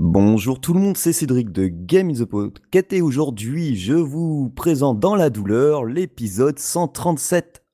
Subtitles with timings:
[0.00, 4.48] Bonjour tout le monde, c'est Cédric de Game in the Pocket et aujourd'hui je vous
[4.48, 7.64] présente dans la douleur l'épisode 137.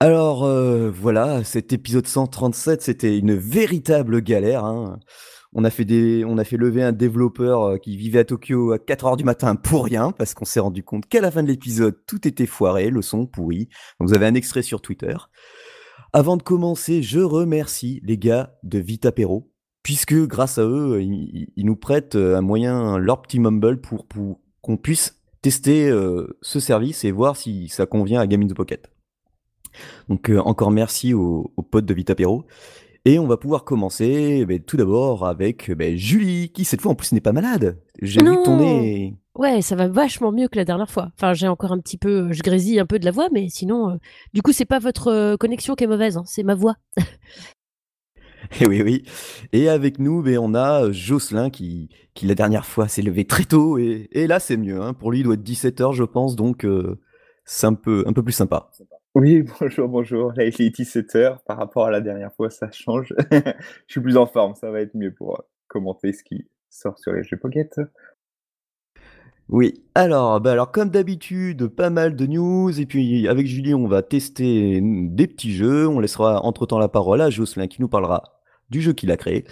[0.00, 4.66] Alors euh, voilà, cet épisode 137 c'était une véritable galère.
[4.66, 4.98] hein.
[5.58, 9.24] On a fait lever un développeur euh, qui vivait à Tokyo à 4 heures du
[9.24, 12.44] matin pour rien, parce qu'on s'est rendu compte qu'à la fin de l'épisode, tout était
[12.44, 13.70] foiré, le son pourri.
[13.98, 15.16] Donc, vous avez un extrait sur Twitter.
[16.12, 19.50] Avant de commencer, je remercie les gars de Vitapero,
[19.82, 24.06] puisque grâce à eux, ils, nous prêtent euh, un moyen, leur petit mumble, pour,
[24.60, 28.54] qu'on puisse tester euh, ce service et voir si ça convient à Game in the
[28.54, 28.90] Pocket.
[30.08, 32.46] Donc encore merci aux potes de Vitapero.
[33.06, 36.94] Et on va pouvoir commencer ben, tout d'abord avec ben, Julie, qui cette fois en
[36.96, 37.78] plus n'est pas malade.
[38.02, 39.14] J'ai vu ton nez.
[39.36, 41.10] Ouais, ça va vachement mieux que la dernière fois.
[41.14, 43.90] Enfin, j'ai encore un petit peu, je grésille un peu de la voix, mais sinon,
[43.90, 43.96] euh,
[44.34, 46.74] du coup, c'est pas votre euh, connexion qui est mauvaise, hein, c'est ma voix.
[48.60, 49.02] Eh oui, oui.
[49.52, 53.44] Et avec nous, ben, on a Jocelyn qui, qui la dernière fois s'est levé très
[53.44, 53.76] tôt.
[53.76, 54.80] Et, et là, c'est mieux.
[54.80, 54.94] hein.
[54.94, 56.36] Pour lui, il doit être 17h, je pense.
[56.36, 57.00] Donc, euh,
[57.44, 58.70] c'est un peu, un peu plus sympa.
[59.16, 60.32] Oui, bonjour, bonjour.
[60.36, 61.38] Là, il est 17h.
[61.46, 63.14] Par rapport à la dernière fois, ça change.
[63.32, 63.42] Je
[63.88, 64.54] suis plus en forme.
[64.54, 67.80] Ça va être mieux pour euh, commenter ce qui sort sur les jeux Pocket.
[69.48, 73.88] Oui, alors, bah alors comme d'habitude, pas mal de news, et puis avec Julie, on
[73.88, 78.42] va tester des petits jeux, on laissera entre-temps la parole à Jocelyn qui nous parlera
[78.68, 79.46] du jeu qu'il a créé.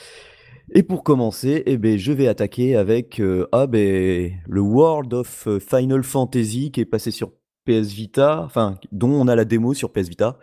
[0.74, 5.46] Et pour commencer, eh ben, je vais attaquer avec euh, ah, ben, le World of
[5.46, 7.30] euh, Final Fantasy qui est passé sur
[7.64, 10.38] PS Vita, enfin, dont on a la démo sur PS Vita.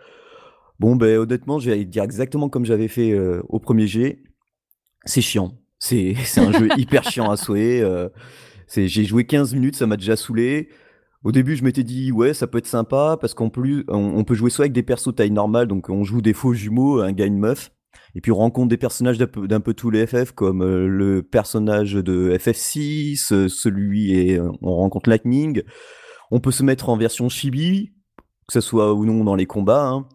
[0.78, 4.22] Bon, ben, honnêtement, je vais dire exactement comme j'avais fait euh, au premier G.
[5.04, 5.52] C'est chiant.
[5.78, 7.80] C'est un jeu hyper chiant à souhait.
[7.82, 8.08] euh,
[8.68, 10.68] J'ai joué 15 minutes, ça m'a déjà saoulé.
[11.24, 14.34] Au début, je m'étais dit, ouais, ça peut être sympa, parce qu'en plus, on, peut
[14.34, 17.26] jouer soit avec des persos taille normale, donc on joue des faux jumeaux, un gars,
[17.26, 17.70] une meuf,
[18.16, 21.22] et puis on rencontre des personnages d'un peu, peu tous les FF, comme euh, le
[21.22, 25.62] personnage de FF6, euh, celui et on rencontre Lightning.
[26.34, 27.92] On peut se mettre en version chibi,
[28.48, 29.86] que ce soit ou non dans les combats.
[29.86, 30.08] hein.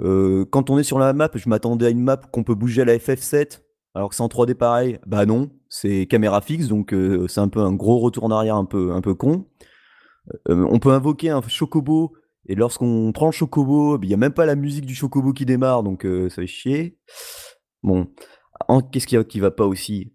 [0.00, 2.82] Euh, quand on est sur la map, je m'attendais à une map qu'on peut bouger
[2.82, 3.62] à la FF7,
[3.94, 4.98] alors que c'est en 3D pareil.
[5.06, 8.56] Bah non, c'est caméra fixe, donc euh, c'est un peu un gros retour en arrière
[8.56, 9.46] un peu, un peu con.
[10.48, 12.14] Euh, on peut invoquer un chocobo,
[12.46, 15.46] et lorsqu'on prend le chocobo, il n'y a même pas la musique du chocobo qui
[15.46, 16.98] démarre, donc ça fait chier.
[17.84, 18.08] Bon,
[18.90, 20.12] qu'est-ce qui, qui va pas aussi?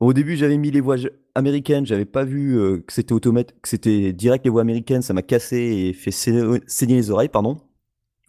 [0.00, 0.96] Au début, j'avais mis les voix
[1.34, 5.12] américaines, j'avais pas vu euh, que c'était automatique, que c'était direct les voix américaines, ça
[5.12, 7.58] m'a cassé et fait saigner les oreilles, pardon.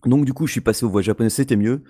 [0.06, 1.84] Donc du coup, je suis passé aux voix japonaises, c'était mieux.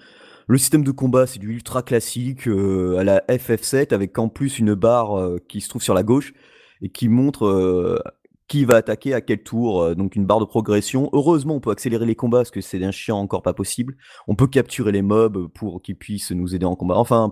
[0.50, 4.58] Le système de combat, c'est du ultra classique euh, à la FF7 avec en plus
[4.58, 6.34] une barre euh, qui se trouve sur la gauche
[6.82, 8.00] et qui montre euh,
[8.48, 11.12] qui va attaquer à quel tour, donc une barre de progression.
[11.14, 13.96] Heureusement, on peut accélérer les combats parce que c'est d'un chiant encore pas possible.
[14.28, 16.96] On peut capturer les mobs pour qu'ils puissent nous aider en combat.
[16.96, 17.30] Enfin,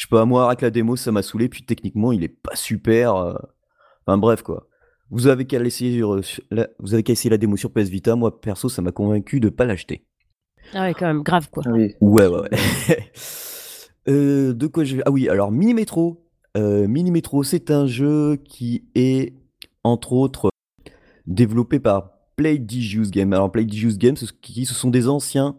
[0.00, 1.50] je sais pas, moi, avec la démo, ça m'a saoulé.
[1.50, 3.16] Puis techniquement, il est pas super.
[3.16, 3.34] euh,
[4.06, 4.66] Enfin bref, quoi.
[5.10, 7.90] Vous avez qu'à l'essayer sur- sur la- vous avez qu'à essayer la démo sur PS
[7.90, 8.16] Vita.
[8.16, 10.06] Moi, perso, ça m'a convaincu de pas l'acheter.
[10.72, 11.62] Ah ouais, quand même, grave quoi.
[11.66, 11.92] Oui.
[12.00, 12.50] Ouais, ouais, ouais.
[14.08, 15.02] Euh, de quoi je vais...
[15.04, 16.26] Ah oui, alors Mini Metro.
[16.56, 19.34] Euh, Mini Metro, c'est un jeu qui est,
[19.84, 20.50] entre autres,
[21.26, 23.32] développé par Playdigious Games.
[23.34, 25.58] Alors Playdigious Games, ce qui ce sont des anciens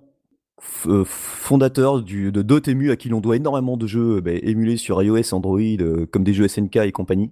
[0.87, 4.77] euh, fondateurs du, de Dotemu à qui l'on doit énormément de jeux euh, bah, émulés
[4.77, 7.31] sur iOS, Android, euh, comme des jeux SNK et compagnie.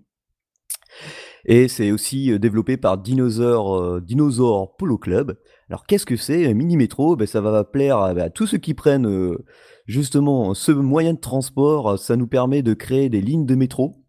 [1.45, 5.37] Et c'est aussi développé par Dinosaur, Dinosaur Polo Club.
[5.69, 8.73] Alors qu'est-ce que c'est Mini Metro ben, Ça va plaire à, à tous ceux qui
[8.73, 9.37] prennent
[9.85, 11.97] justement ce moyen de transport.
[11.97, 14.03] Ça nous permet de créer des lignes de métro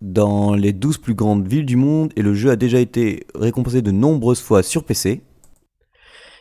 [0.00, 3.82] dans les 12 plus grandes villes du monde et le jeu a déjà été récompensé
[3.82, 5.22] de nombreuses fois sur PC.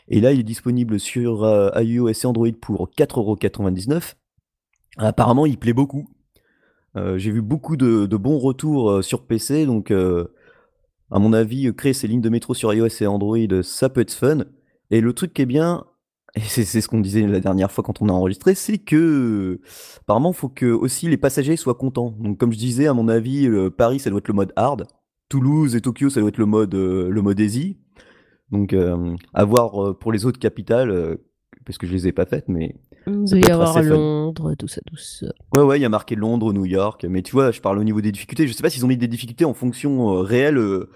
[0.07, 4.13] Et là, il est disponible sur euh, iOS et Android pour 4,99€.
[4.97, 6.07] Apparemment, il plaît beaucoup.
[6.95, 11.93] Euh, J'ai vu beaucoup de, bons retours euh, sur PC, donc à mon avis, créer
[11.93, 14.45] ces lignes de métro sur iOS et Android, ça peut être fun.
[14.91, 15.85] Et le truc qui est bien,
[16.35, 19.59] et c'est ce qu'on disait la dernière fois quand on a enregistré, c'est que
[20.01, 22.15] apparemment, il faut que aussi les passagers soient contents.
[22.19, 24.85] Donc, comme je disais, à mon avis, Paris, ça doit être le mode hard.
[25.29, 27.77] Toulouse et Tokyo, ça doit être le mode, le mode easy.
[28.51, 31.15] Donc, euh, à voir euh, pour les autres capitales, euh,
[31.65, 32.75] parce que je les ai pas faites, mais
[33.07, 33.95] Il ça doit peut y être avoir assez fun.
[33.95, 35.27] Londres, tout ça, tout ça.
[35.55, 37.83] Ouais, ouais, il y a marqué Londres, New York, mais tu vois, je parle au
[37.83, 38.47] niveau des difficultés.
[38.47, 40.57] Je sais pas s'ils ont mis des difficultés en fonction euh, réelle.
[40.57, 40.89] euh,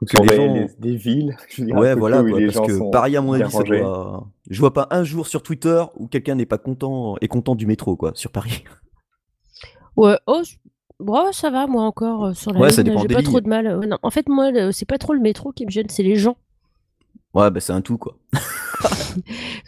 [0.00, 1.36] que les surveiller gens- les- des villes.
[1.48, 4.28] je Ouais, voilà, quoi, parce que Paris, à mon avis, ça doit.
[4.50, 7.66] Je vois pas un jour sur Twitter où quelqu'un n'est pas content, est content du
[7.66, 8.64] métro, quoi, sur Paris.
[9.96, 10.42] Ouais, oh,
[11.04, 13.22] bon, ça va, moi encore, euh, sur la Ouais, ça ligne, dépend j'ai des pas
[13.22, 13.80] trop de mal.
[13.86, 13.98] Non.
[14.02, 16.36] En fait, moi, le- c'est pas trop le métro qui me gêne, c'est les gens.
[17.34, 18.16] Ouais, bah c'est un tout, quoi.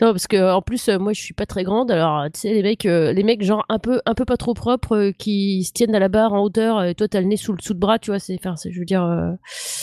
[0.01, 1.91] Non, parce que en plus, euh, moi, je suis pas très grande.
[1.91, 4.55] Alors, tu sais, les mecs, euh, les mecs genre un peu, un peu pas trop
[4.55, 6.83] propres, euh, qui se tiennent à la barre en hauteur.
[6.85, 8.19] Et toi, t'as le nez sous le dessous de bras, tu vois.
[8.19, 9.03] C'est, enfin, je veux dire,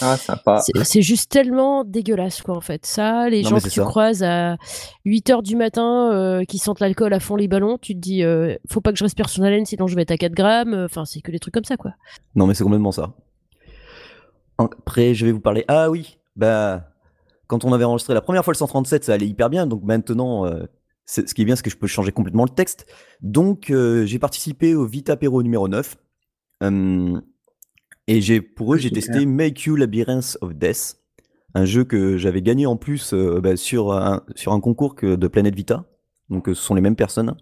[0.01, 0.61] Ah, sympa.
[0.83, 2.85] c'est, juste tellement dégueulasse, quoi, en fait.
[2.85, 3.83] Ça, les Non, gens que tu ça.
[3.83, 4.57] croises à
[5.05, 8.23] 8 heures du matin, euh, qui sentent l'alcool à fond les ballons, tu te dis,
[8.23, 10.73] euh, faut pas que je respire son haleine, sinon je vais être à 4 grammes.
[10.85, 11.91] Enfin, c'est que des trucs comme ça, quoi.
[12.35, 13.13] Non, mais c'est complètement ça.
[14.57, 15.65] Après, je vais vous parler.
[15.67, 16.89] Ah oui, bah,
[17.53, 19.67] quand on avait enregistré la première fois le 137, ça allait hyper bien.
[19.67, 20.63] Donc maintenant, euh,
[21.05, 22.87] ce qui est bien, c'est que je peux changer complètement le texte.
[23.21, 25.95] Donc, euh, j'ai participé au Vita Apéro numéro 9.
[26.63, 27.21] Euh,
[28.07, 30.97] et j'ai, pour eux, Ah, j'ai testé Make You Labyrinth of Death,
[31.53, 35.15] un jeu que j'avais gagné en plus euh, bah, sur, un, sur un concours que-
[35.15, 35.85] de Planète Vita.
[36.29, 37.35] Donc, euh, ce sont les mêmes personnes.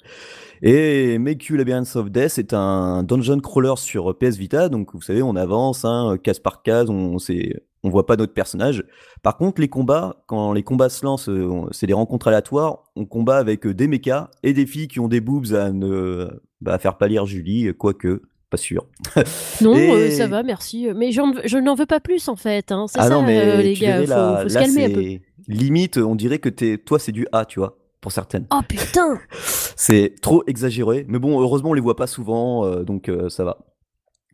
[0.64, 4.70] Et Make You Labyrinth of Death est un dungeon crawler sur PS Vita.
[4.70, 8.34] Donc, vous savez, on avance, hein, case par case, on sait, on voit pas notre
[8.34, 8.84] personnage.
[9.24, 12.84] Par contre, les combats, quand les combats se lancent, euh, c'est des rencontres aléatoires.
[12.96, 16.28] On combat avec euh, des mechas et des filles qui ont des boobs à ne
[16.60, 18.86] bah, faire pâlir Julie, quoique, pas sûr.
[19.62, 20.88] Non, Et- euh, ça va, merci.
[20.96, 22.72] Mais je n'en veux pas plus, en fait.
[22.72, 22.86] hein.
[22.88, 23.98] C'est Ah ça, non, mais euh, les gars.
[24.02, 25.24] Faut, faut se là, calmer un peu.
[25.48, 28.48] limite, on dirait que t'es, toi, c'est du A, tu vois, pour certaines.
[28.52, 29.20] Oh putain
[29.76, 33.44] C'est trop exagéré, mais bon, heureusement, on les voit pas souvent, euh, donc euh, ça
[33.44, 33.60] va.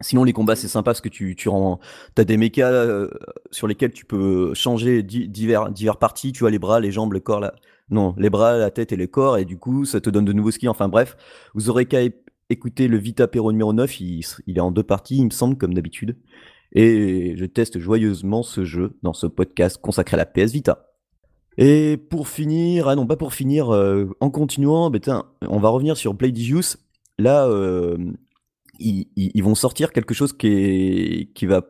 [0.02, 1.80] Sinon, les combats, c'est sympa parce que tu, tu rends,
[2.18, 3.10] as des mechas euh,
[3.50, 7.14] sur lesquels tu peux changer di- divers, divers parties, tu vois, les bras, les jambes,
[7.14, 7.54] le corps, là.
[7.90, 10.34] Non, les bras, la tête et les corps, et du coup, ça te donne de
[10.34, 10.68] nouveaux skills.
[10.69, 11.16] Enfin bref,
[11.56, 12.00] vous aurez qu'à
[12.50, 15.30] écouter le Vita Pero numéro 9, il, s- il est en deux parties, il me
[15.31, 16.16] semble, comme d'habitude.
[16.74, 20.87] Et je teste joyeusement ce jeu dans ce podcast consacré à la PS Vita.
[21.57, 25.69] Et pour finir, ah non, pas pour finir, euh, en continuant, ben, tiens, on va
[25.69, 26.77] revenir sur Playdigious.
[27.18, 27.98] Là, euh,
[28.80, 31.63] ils, ils- vont sortir quelque chose qui, est, qui va,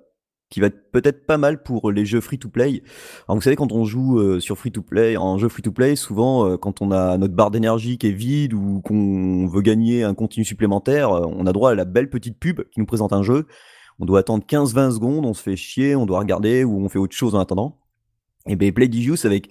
[0.50, 2.84] qui va être peut-être pas mal pour les jeux free-to-play.
[3.28, 6.82] Alors, vous savez, quand on joue euh, sur free-to-play, en jeu free-to-play, souvent, euh, quand
[6.82, 11.12] on a notre barre d'énergie qui est vide ou qu'on veut gagner un continu supplémentaire,
[11.14, 13.48] euh, on a droit à la belle petite pub qui nous présente un jeu.
[14.00, 17.00] On doit attendre 15-20 secondes, on se fait chier, on doit regarder ou on fait
[17.00, 17.78] autre chose en attendant.
[18.48, 19.50] Et ben Playdigious avec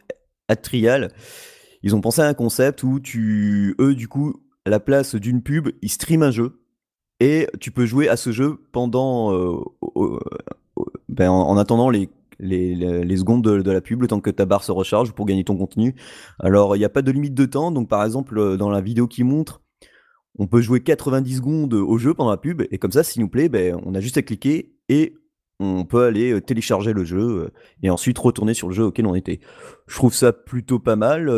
[0.48, 1.12] Atrial,
[1.82, 4.34] ils ont pensé à un concept où tu, eux, du coup,
[4.64, 6.60] à la place d'une pub, ils streament un jeu
[7.20, 10.20] et tu peux jouer à ce jeu pendant, euh, au-
[11.08, 12.08] ben, en, en attendant les,
[12.38, 15.12] les, les- les secondes de, de la pub, le temps que ta barre se recharge
[15.12, 15.94] pour gagner ton contenu.
[16.40, 18.80] Alors, il n'y a pas de limite de temps, donc par exemple, euh, dans la
[18.80, 19.62] vidéo qui montre,
[20.38, 23.28] on peut jouer 90 secondes au jeu pendant la pub, et comme ça, s'il nous
[23.28, 25.14] plaît, ben, on a juste à cliquer et
[25.58, 29.06] on peut aller euh, télécharger le jeu euh, et ensuite retourner sur le jeu auquel
[29.06, 29.40] on était.
[29.86, 31.30] Je trouve ça plutôt pas mal.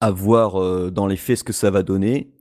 [0.00, 2.32] à voir euh, dans les faits ce que ça va donner.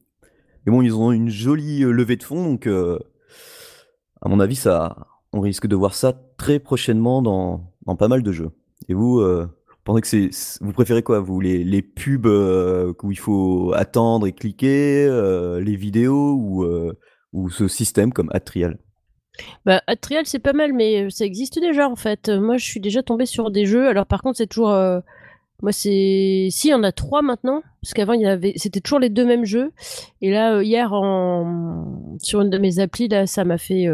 [0.65, 5.41] Mais bon, ils ont une jolie levée de fonds, donc à mon avis, ça, on
[5.41, 8.51] risque de voir ça très prochainement dans, dans pas mal de jeux.
[8.87, 9.21] Et vous,
[9.83, 15.05] pensez que c'est, vous préférez quoi, vous, les, pubs où il faut attendre et cliquer,
[15.61, 16.65] les vidéos ou,
[17.33, 18.79] ou ce système comme Atrial?
[19.65, 22.29] Bah, Atrial, c'est pas mal, mais euh, ça existe déjà, en fait.
[22.29, 23.87] Euh, Moi, je suis déjà tombée sur des jeux.
[23.87, 24.71] Alors, par contre, c'est toujours...
[24.71, 24.99] euh,
[25.61, 26.49] Moi, c'est...
[26.51, 27.63] Si, il y en a trois maintenant.
[27.81, 28.53] Parce qu'avant, avait...
[28.57, 29.71] c'était toujours les deux mêmes jeux.
[30.21, 32.15] Et là, hier, en...
[32.19, 33.87] sur une de mes applis, là, ça m'a fait...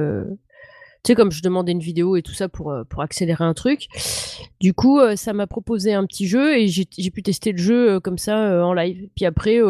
[1.01, 3.87] Tu sais, comme je demandais une vidéo et tout ça pour, pour accélérer un truc.
[4.59, 8.17] Du coup, ça m'a proposé un petit jeu et j'ai pu tester le jeu comme
[8.17, 9.07] ça en live.
[9.15, 9.61] Puis après,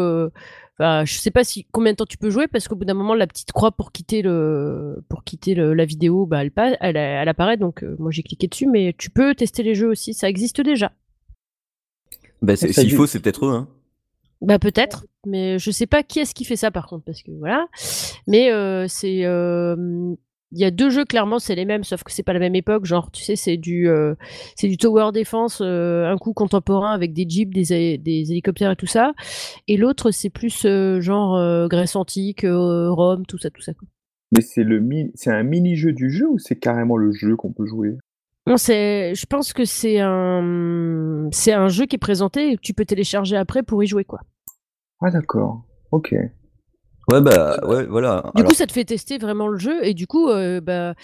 [0.80, 2.94] bah, je sais pas si combien de temps tu peux jouer parce qu'au bout d'un
[2.94, 6.96] moment, la petite croix pour quitter le pour quitter le- la vidéo, bah, elle, elle,
[6.96, 7.58] elle apparaît.
[7.58, 10.14] Donc euh, moi, j'ai cliqué dessus, mais tu peux tester les jeux aussi.
[10.14, 10.90] Ça existe déjà.
[12.40, 13.52] bah, S'il faut, c'est peut-être eux.
[13.52, 13.68] Hein.
[14.40, 17.30] Bah peut-être, mais je sais pas qui est-ce qui fait ça par contre, parce que
[17.32, 17.66] voilà.
[18.26, 19.76] Mais euh, c'est, euh,
[20.52, 22.54] il y a deux jeux clairement, c'est les mêmes, sauf que c'est pas la même
[22.54, 22.84] époque.
[22.84, 24.14] Genre, tu sais, c'est du, euh,
[24.56, 28.76] c'est du tower defense, euh, un coup contemporain avec des jeeps, des, des hélicoptères et
[28.76, 29.12] tout ça.
[29.68, 33.72] Et l'autre, c'est plus euh, genre Grèce antique, Rome, tout ça, tout ça.
[34.32, 34.80] Mais c'est le
[35.14, 37.96] c'est un mini-jeu du jeu ou c'est carrément le jeu qu'on peut jouer?
[38.46, 42.60] Non, c'est, je pense que c'est un, c'est un jeu qui est présenté et que
[42.60, 44.20] tu peux télécharger après pour y jouer quoi.
[45.00, 46.14] Ah d'accord, ok.
[47.10, 48.22] Ouais, bah, ouais, voilà.
[48.34, 50.94] Du Alors, coup, ça te fait tester vraiment le jeu et du coup, euh, bah,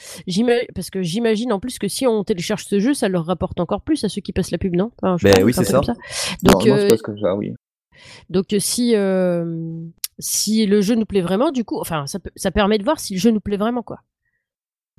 [0.75, 3.81] parce que j'imagine en plus que si on télécharge ce jeu, ça leur rapporte encore
[3.83, 4.93] plus à ceux qui passent la pub, non?
[5.03, 5.81] Enfin, je Ben oui, c'est ça.
[5.81, 5.89] Donc,
[6.45, 7.55] non, non, euh, c'est parce que ça, oui.
[8.31, 9.81] donc si euh,
[10.19, 13.01] si le jeu nous plaît vraiment, du coup, enfin, ça, peut- ça permet de voir
[13.01, 14.01] si le jeu nous plaît vraiment, quoi.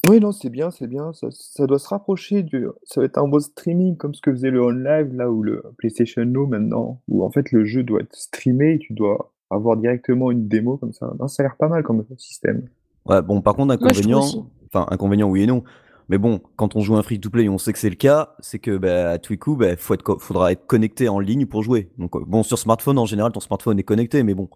[0.08, 1.12] Oui, non, c'est bien, c'est bien.
[1.14, 2.68] Ça, ça doit se rapprocher du.
[2.84, 5.64] Ça va être un beau streaming comme ce que faisait le OnLive, là, ou le
[5.78, 9.78] PlayStation Now maintenant, où en fait le jeu doit être streamé et tu dois avoir
[9.78, 11.14] directement une démo comme ça.
[11.20, 12.68] Non, ça a l'air pas mal comme système.
[13.06, 14.22] Ouais, bon, par contre, inconvénient,
[14.68, 15.64] enfin, inconvénient, oui et non.
[16.10, 18.60] Mais bon, quand on joue un free-to-play et on sait que c'est le cas, c'est
[18.60, 21.46] que bah, à tous les coups, bah, faut être co- faudra être connecté en ligne
[21.46, 21.90] pour jouer.
[21.98, 24.50] Donc, euh, bon, sur smartphone, en général, ton smartphone est connecté, mais bon.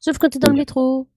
[0.00, 1.08] Sauf quand t'es dans le métro.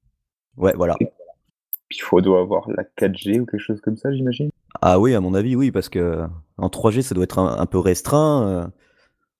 [0.57, 0.95] Ouais, voilà.
[0.99, 4.49] Puis il faut doit avoir la 4G ou quelque chose comme ça, j'imagine.
[4.81, 6.27] Ah oui, à mon avis, oui, parce que
[6.57, 8.47] en 3G, ça doit être un, un peu restreint.
[8.47, 8.67] euh,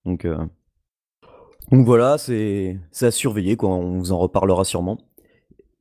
[0.04, 0.38] donc, euh,
[1.70, 3.56] donc voilà, c'est à surveiller.
[3.62, 4.98] On vous en reparlera sûrement.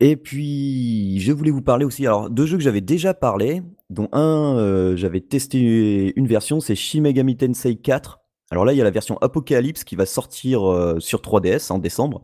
[0.02, 4.08] Et puis, je voulais vous parler aussi, alors, deux jeux que j'avais déjà parlé, dont
[4.14, 8.22] un, euh, j'avais testé une version, c'est Shin Megami Tensei 4.
[8.52, 11.80] Alors là, il y a la version Apocalypse qui va sortir euh, sur 3DS en
[11.80, 12.22] décembre.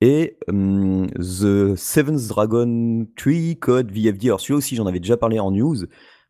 [0.00, 4.26] Et hum, The Seventh Dragon 3 Code VFD.
[4.26, 5.76] Alors celui-là aussi, j'en avais déjà parlé en news.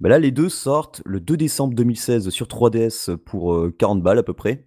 [0.01, 4.19] Bah là, les deux sortent le 2 décembre 2016 sur 3DS pour euh, 40 balles
[4.19, 4.67] à peu près.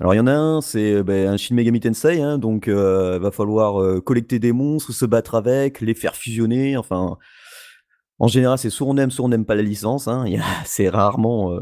[0.00, 2.68] Alors il y en a un, c'est euh, bah, un Shin Megami Tensei, hein, donc
[2.68, 7.18] euh, va falloir euh, collecter des monstres, se battre avec, les faire fusionner, enfin...
[8.22, 10.06] En général, c'est soit on aime, soit on n'aime pas la licence.
[10.06, 10.26] Hein.
[10.66, 11.60] C'est rarement euh,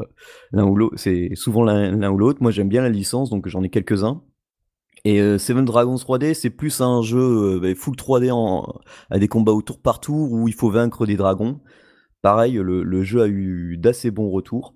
[0.51, 2.39] l'un ou l'autre, c'est souvent l'un ou l'autre.
[2.41, 4.21] Moi, j'aime bien la licence, donc j'en ai quelques-uns.
[5.05, 9.53] Et Seven Dragons 3D, c'est plus un jeu bah, full 3D en, à des combats
[9.53, 11.61] au tour par tour où il faut vaincre des dragons.
[12.21, 14.75] Pareil, le, jeu a eu d'assez bons retours.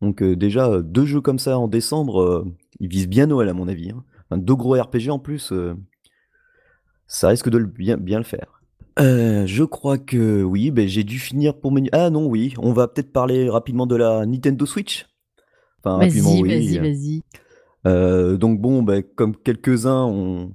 [0.00, 2.46] Donc déjà, deux jeux comme ça en décembre,
[2.80, 3.90] ils visent bien Noël à mon avis.
[3.90, 4.04] hein.
[4.30, 5.74] Enfin, deux gros RPG en plus, euh,
[7.06, 8.60] ça risque de le bien, bien le faire.
[9.00, 11.88] Euh, je crois que oui, ben, j'ai dû finir pour mes...
[11.92, 15.06] Ah non, oui, on va peut-être parler rapidement de la Nintendo Switch.
[15.82, 16.48] Enfin, rapidement, Vas-y, oui.
[16.48, 17.22] vas-y, vas-y.
[17.86, 20.52] Euh, donc bon, ben, comme quelques-uns, on...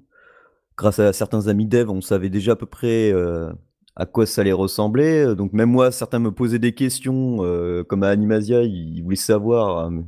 [0.78, 3.52] grâce à certains amis dev, on savait déjà à peu près euh,
[3.96, 5.36] à quoi ça allait ressembler.
[5.36, 9.16] Donc même moi, certains me posaient des questions, euh, comme à Animasia, ils ils voulaient
[9.18, 10.00] savoir euh,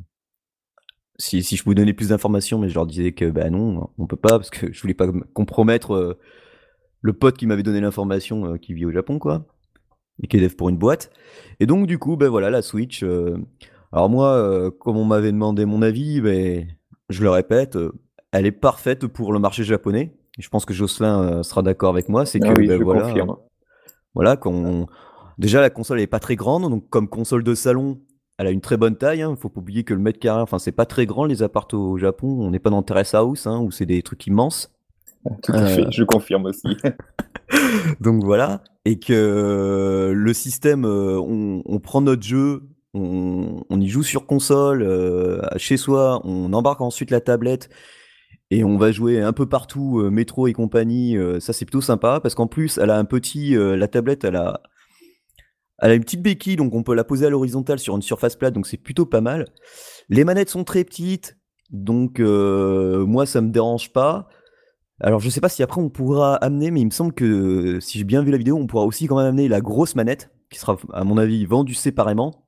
[1.21, 4.07] si, si je pouvais donner plus d'informations, mais je leur disais que ben non, on
[4.07, 6.17] peut pas, parce que je voulais pas me compromettre euh,
[7.01, 9.45] le pote qui m'avait donné l'information, euh, qui vit au Japon, quoi,
[10.21, 11.11] et qui est dev pour une boîte.
[11.59, 13.03] Et donc du coup, ben voilà, la Switch.
[13.03, 13.37] euh,
[13.91, 16.67] Alors moi, comme on m'avait demandé mon avis, ben,
[17.09, 17.77] je le répète,
[18.31, 20.15] elle est parfaite pour le marché japonais.
[20.39, 23.13] Et je pense que Jocelyn sera d'accord avec moi, c'est Ah que oui, ben, voilà,
[24.15, 24.87] voilà, qu'on...
[25.37, 27.99] Déjà, la console elle est pas très grande, donc comme console de salon,
[28.41, 29.21] elle a une très bonne taille.
[29.21, 29.35] Hein.
[29.39, 31.97] Faut pas oublier que le mètre carré, enfin, c'est pas très grand les apparts au
[31.97, 32.27] Japon.
[32.41, 34.71] On n'est pas dans Terrace House, hein, où c'est des trucs immenses.
[35.43, 36.77] Tout à Euh, fait, je confirme aussi.
[37.99, 43.87] Donc voilà, et que le système, euh, on, on prend notre jeu, on, on y
[43.87, 47.69] joue sur console, euh, chez soi, on embarque ensuite la tablette
[48.51, 51.17] et on va jouer un peu partout, euh, métro et compagnie.
[51.17, 54.23] euh, ça c'est plutôt sympa parce qu'en plus, elle a un petit, euh, la tablette,
[54.25, 54.61] elle a,
[55.81, 58.35] elle a une petite béquille, donc on peut la poser à l'horizontale sur une surface
[58.35, 59.47] plate, donc c'est plutôt pas mal.
[60.09, 61.37] Les manettes sont très petites,
[61.71, 64.27] donc euh, moi ça me dérange pas.
[64.99, 67.97] Alors je sais pas si après on pourra amener, mais il me semble que si
[67.97, 70.59] j'ai bien vu la vidéo, on pourra aussi quand même amener la grosse manette, qui
[70.59, 72.47] sera à mon avis vendue séparément.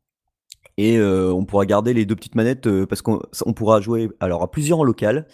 [0.78, 4.10] Et euh, on pourra garder les deux petites manettes euh, parce qu'on on pourra jouer
[4.20, 5.28] alors à plusieurs en local.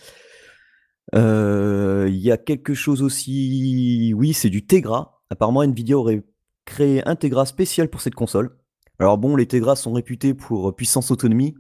[1.14, 5.22] Il y a quelque chose aussi, oui, c'est du Tegra.
[5.30, 6.24] Apparemment, Nvidia aurait
[6.70, 8.56] créé un Tegra spécial pour cette console.
[9.00, 11.56] Alors bon, les Tegra sont réputés pour puissance autonomie.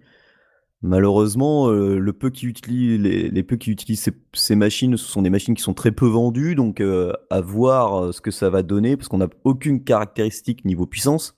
[0.81, 5.29] Malheureusement, euh, le peu qui utilise, les, peu qui utilisent ces, machines, ce sont des
[5.29, 8.63] machines qui sont très peu vendues, donc euh, à voir euh, ce que ça va
[8.63, 11.37] donner, parce qu'on n'a aucune caractéristique niveau puissance.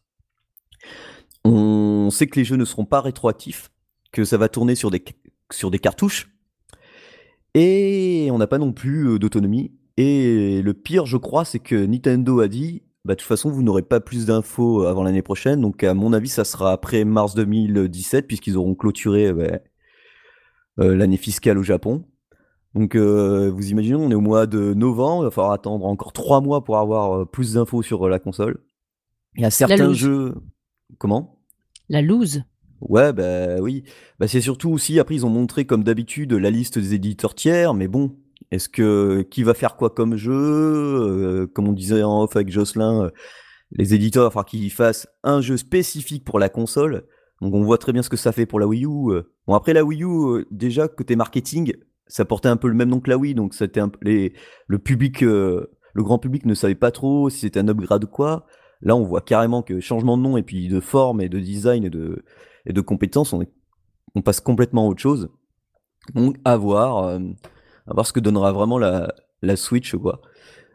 [1.44, 3.72] On sait que les jeux ne seront pas rétroactifs,
[4.12, 5.04] que ça va tourner sur des,
[5.52, 6.30] sur des cartouches,
[7.56, 9.72] et on n'a pas non plus euh, d'autonomie.
[9.98, 13.64] Et le pire, je crois, c'est que Nintendo a dit, bah, de toute façon, vous
[13.64, 15.62] n'aurez pas plus d'infos avant l'année prochaine.
[15.62, 19.60] Donc, à mon avis, ça sera après mars 2017, puisqu'ils auront clôturé euh, bah,
[20.80, 22.06] euh, l'année fiscale au Japon.
[22.74, 26.14] Donc, euh, vous imaginez, on est au mois de novembre, il va falloir attendre encore
[26.14, 28.60] trois mois pour avoir euh, plus d'infos sur euh, la console.
[29.36, 30.36] Il y a certains jeux.
[30.98, 31.40] Comment?
[31.90, 32.44] La loose.
[32.80, 33.84] Ouais, bah oui.
[34.20, 37.74] Bah, c'est surtout aussi, après, ils ont montré, comme d'habitude, la liste des éditeurs tiers,
[37.74, 38.16] mais bon,
[38.50, 42.50] est-ce que qui va faire quoi comme jeu Euh, Comme on disait en off avec
[42.50, 43.10] Jocelyn, euh,
[43.72, 47.06] les éditeurs, falloir qu'ils fassent un jeu spécifique pour la console.
[47.42, 49.12] Donc on voit très bien ce que ça fait pour la Wii U.
[49.12, 49.24] euh.
[49.48, 51.74] Bon, après la Wii U, déjà, côté marketing,
[52.08, 54.34] ça portait un peu le même nom que la Wii, donc c'était les,
[54.68, 58.46] le public, le grand public ne savait pas trop si c'était un upgrade ou quoi.
[58.82, 61.86] Là, on voit carrément que changement de nom et puis de forme et de design
[61.86, 62.26] et de,
[62.66, 65.30] et compétences, on, passe complètement à autre chose.
[66.14, 67.20] Donc, à voir,
[67.88, 70.22] à voir ce que donnera vraiment la, la Switch, quoi.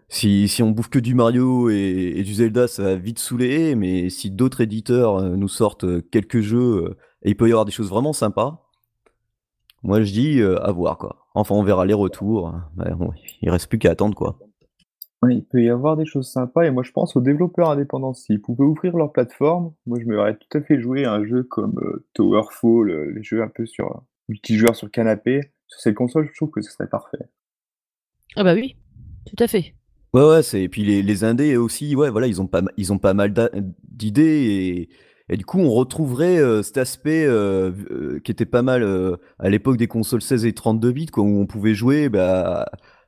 [0.08, 4.08] Si, si on bouffe que du Mario et, du Zelda, ça va vite saouler, mais
[4.08, 7.64] si d'autres éditeurs euh, nous sortent euh, quelques jeux, euh, et il peut y avoir
[7.64, 8.70] des choses vraiment sympas,
[9.82, 11.26] moi je dis à voir, quoi.
[11.34, 12.52] Enfin, on verra les retours.
[12.76, 13.10] Bah, bon,
[13.42, 14.38] il reste plus qu'à attendre, quoi.
[15.22, 18.14] Ouais, il peut y avoir des choses sympas et moi je pense aux développeurs indépendants.
[18.14, 21.24] S'ils pouvaient ouvrir leur plateforme, moi je me verrais tout à fait jouer à un
[21.24, 21.80] jeu comme
[22.14, 25.52] Towerfall, les jeux un peu sur multijoueur sur canapé.
[25.66, 27.18] Sur cette console, je trouve que ce serait parfait.
[28.36, 28.76] Ah bah oui,
[29.26, 29.74] tout à fait.
[30.14, 32.92] Ouais, ouais, c'est et puis les, les indés aussi, ouais, voilà, ils ont pas, ils
[32.92, 33.34] ont pas mal
[33.82, 34.88] d'idées et,
[35.28, 39.16] et du coup, on retrouverait euh, cet aspect euh, euh, qui était pas mal euh,
[39.38, 42.66] à l'époque des consoles 16 et 32 bits, quoi, où on pouvait jouer, bah,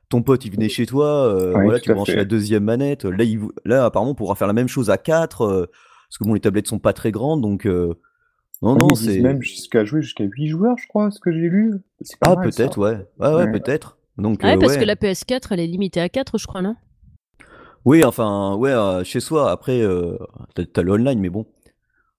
[0.09, 2.17] ton pote il venait chez toi, euh, voilà, tu branchais fait.
[2.17, 3.05] la deuxième manette.
[3.05, 5.69] Là, il, là, apparemment, on pourra faire la même chose à 4,
[6.09, 7.93] parce que bon, les tablettes sont pas très grandes, donc euh,
[8.61, 11.49] non, Oui, non, c'est même jusqu'à jouer jusqu'à 8 joueurs, je crois, ce que j'ai
[11.49, 11.73] lu.
[12.01, 13.51] C'est pas ah peut-être, ouais, ouais, ouais, Ouais.
[13.51, 13.97] peut-être.
[14.17, 14.79] Donc Ouais, euh, parce ouais.
[14.79, 16.75] que la PS4, elle est limitée à 4, je crois, non?
[17.85, 20.17] Oui, enfin, ouais, euh, chez soi, après, euh,
[20.73, 21.45] t'as, le online, mais bon.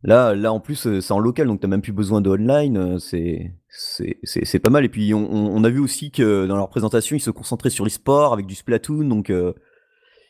[0.02, 2.98] Là, là, en plus, euh, c'est en local, donc t'as même plus besoin de online,
[2.98, 4.84] c'est, c'est, c'est, c'est pas mal.
[4.86, 7.68] Et puis, on, on- on a vu aussi que dans leur présentation, ils se concentraient
[7.70, 9.52] sur l'e-sport avec du Splatoon, donc euh,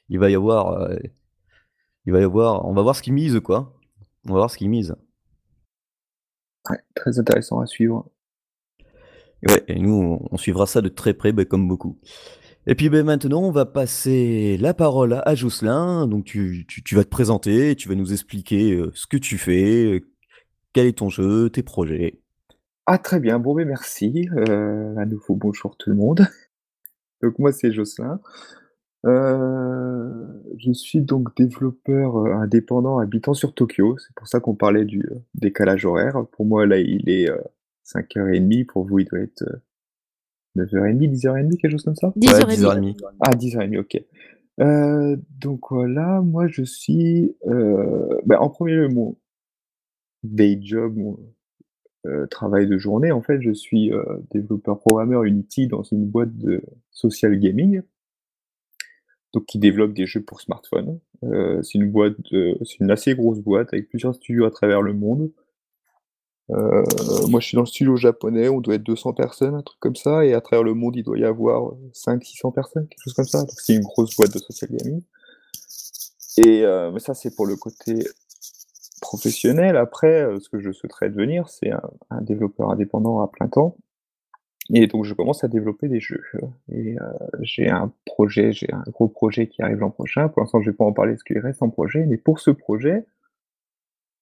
[0.09, 0.97] il va y avoir, euh,
[2.07, 3.73] il va y avoir, on va voir ce qu'ils misent, quoi.
[4.27, 4.97] On va voir ce qu'ils misent.
[6.69, 8.11] Ouais, très intéressant à suivre.
[9.43, 11.99] Et ouais, et nous, on, on suivra ça de très près, ben, comme beaucoup.
[12.67, 16.07] Et puis ben, maintenant, on va passer la parole à Jocelyn.
[16.07, 19.39] Donc tu, tu, tu vas te présenter, tu vas nous expliquer euh, ce que tu
[19.39, 20.01] fais, euh,
[20.75, 22.21] quel est ton jeu, tes projets.
[22.87, 24.29] Ah très bien, bon ben merci.
[24.37, 26.27] Euh, à nouveau bonjour tout le monde.
[27.23, 28.21] Donc moi c'est Jocelyn.
[29.07, 30.27] Euh,
[30.59, 33.97] je suis donc développeur euh, indépendant habitant sur Tokyo.
[33.99, 36.27] C'est pour ça qu'on parlait du euh, décalage horaire.
[36.33, 37.39] Pour moi là il est euh,
[37.87, 39.63] 5h30, pour vous il doit être euh,
[40.57, 42.13] 9h30, 10h30, quelque chose comme ça?
[42.17, 42.47] 10h30.
[42.47, 42.97] Ouais, 10h30.
[43.21, 44.05] Ah 10h30, ok.
[44.61, 49.17] Euh, donc voilà, moi je suis euh, bah, en premier lieu mon
[50.23, 51.19] day job, mon
[52.07, 56.37] euh, travail de journée, en fait je suis euh, développeur programmeur Unity dans une boîte
[56.37, 57.81] de social gaming.
[59.33, 60.99] Donc qui développe des jeux pour smartphone.
[61.23, 64.93] Euh, c'est une boîte, c'est une assez grosse boîte avec plusieurs studios à travers le
[64.93, 65.31] monde.
[66.51, 66.83] Euh,
[67.29, 69.95] moi je suis dans le studio japonais, on doit être 200 personnes, un truc comme
[69.95, 73.27] ça, et à travers le monde il doit y avoir 500-600 personnes, quelque chose comme
[73.27, 73.41] ça.
[73.41, 75.03] Donc c'est une grosse boîte de social gaming.
[76.39, 78.05] Et euh, mais ça c'est pour le côté
[79.01, 79.77] professionnel.
[79.77, 81.71] Après, ce que je souhaiterais devenir, c'est
[82.11, 83.77] un développeur indépendant à plein temps.
[84.73, 86.23] Et donc je commence à développer des jeux.
[86.71, 90.29] Et euh, j'ai un projet, j'ai un gros projet qui arrive l'an prochain.
[90.29, 92.07] Pour l'instant, je vais pas en parler parce qu'il reste en projet.
[92.07, 93.05] Mais pour ce projet,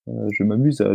[0.08, 0.90] euh, je m'amuse à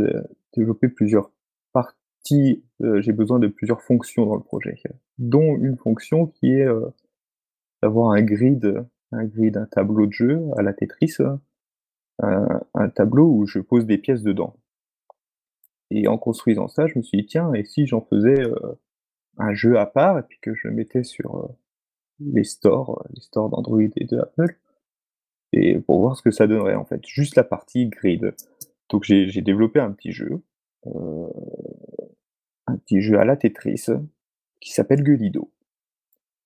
[0.55, 1.31] développer plusieurs
[1.71, 2.63] parties.
[2.81, 4.81] Euh, j'ai besoin de plusieurs fonctions dans le projet,
[5.19, 6.67] dont une fonction qui est
[7.83, 11.17] d'avoir un grid, un grid, un tableau de jeu à la Tetris,
[12.19, 14.55] un, tableau où je pose des pièces dedans.
[15.91, 18.41] Et en construisant ça, je me suis dit tiens, et si j'en faisais
[19.37, 21.47] un jeu à part et puis que je mettais sur euh,
[22.19, 24.57] les stores, euh, les stores d'Android et de Apple,
[25.51, 28.33] et pour voir ce que ça donnerait en fait, juste la partie grid.
[28.89, 30.41] Donc j'ai développé un petit jeu,
[30.87, 31.29] euh,
[32.67, 33.85] un petit jeu à la Tetris
[34.59, 35.51] qui s'appelle Gulido.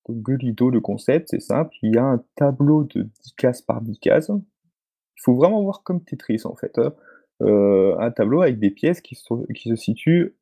[0.07, 3.81] Donc Gulido, le concept, c'est simple, il y a un tableau de 10 cases par
[3.81, 4.29] 10 cases.
[4.29, 6.77] Il faut vraiment voir comme Tetris en fait.
[6.79, 6.93] hein.
[7.39, 9.15] Un tableau avec des pièces qui,
[9.53, 10.35] qui se situent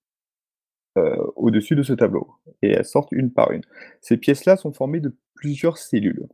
[1.35, 2.27] au-dessus de ce tableau.
[2.61, 3.61] Et elles sortent une par une.
[4.01, 6.27] Ces pièces-là sont formées de plusieurs cellules.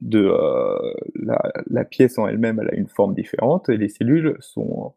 [0.00, 4.36] De, euh, la, la pièce en elle-même, elle a une forme différente, et les cellules
[4.40, 4.94] sont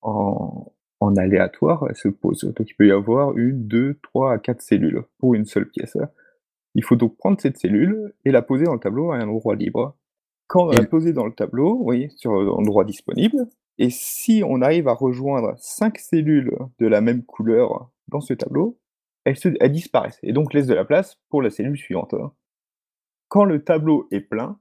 [0.00, 2.44] en, en aléatoire, elles se posent.
[2.44, 5.98] Donc il peut y avoir une, deux, trois à quatre cellules pour une seule pièce.
[6.74, 9.54] Il faut donc prendre cette cellule et la poser dans le tableau à un endroit
[9.54, 9.96] libre.
[10.46, 13.46] Quand on l'a posée dans le tableau, oui, sur l'endroit disponible,
[13.78, 18.78] et si on arrive à rejoindre cinq cellules de la même couleur dans ce tableau,
[19.24, 22.14] elles, se, elles disparaissent et donc laissent de la place pour la cellule suivante.
[23.28, 24.58] Quand le tableau est plein,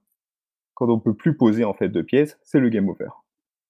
[0.75, 3.09] quand on peut plus poser en fait de pièces, c'est le game over.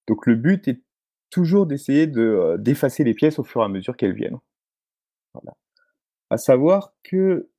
[0.07, 0.81] Donc le but est
[1.29, 4.39] toujours d'essayer de, euh, d'effacer les pièces au fur et à mesure qu'elles viennent.
[5.33, 5.55] Voilà.
[6.29, 7.49] À savoir que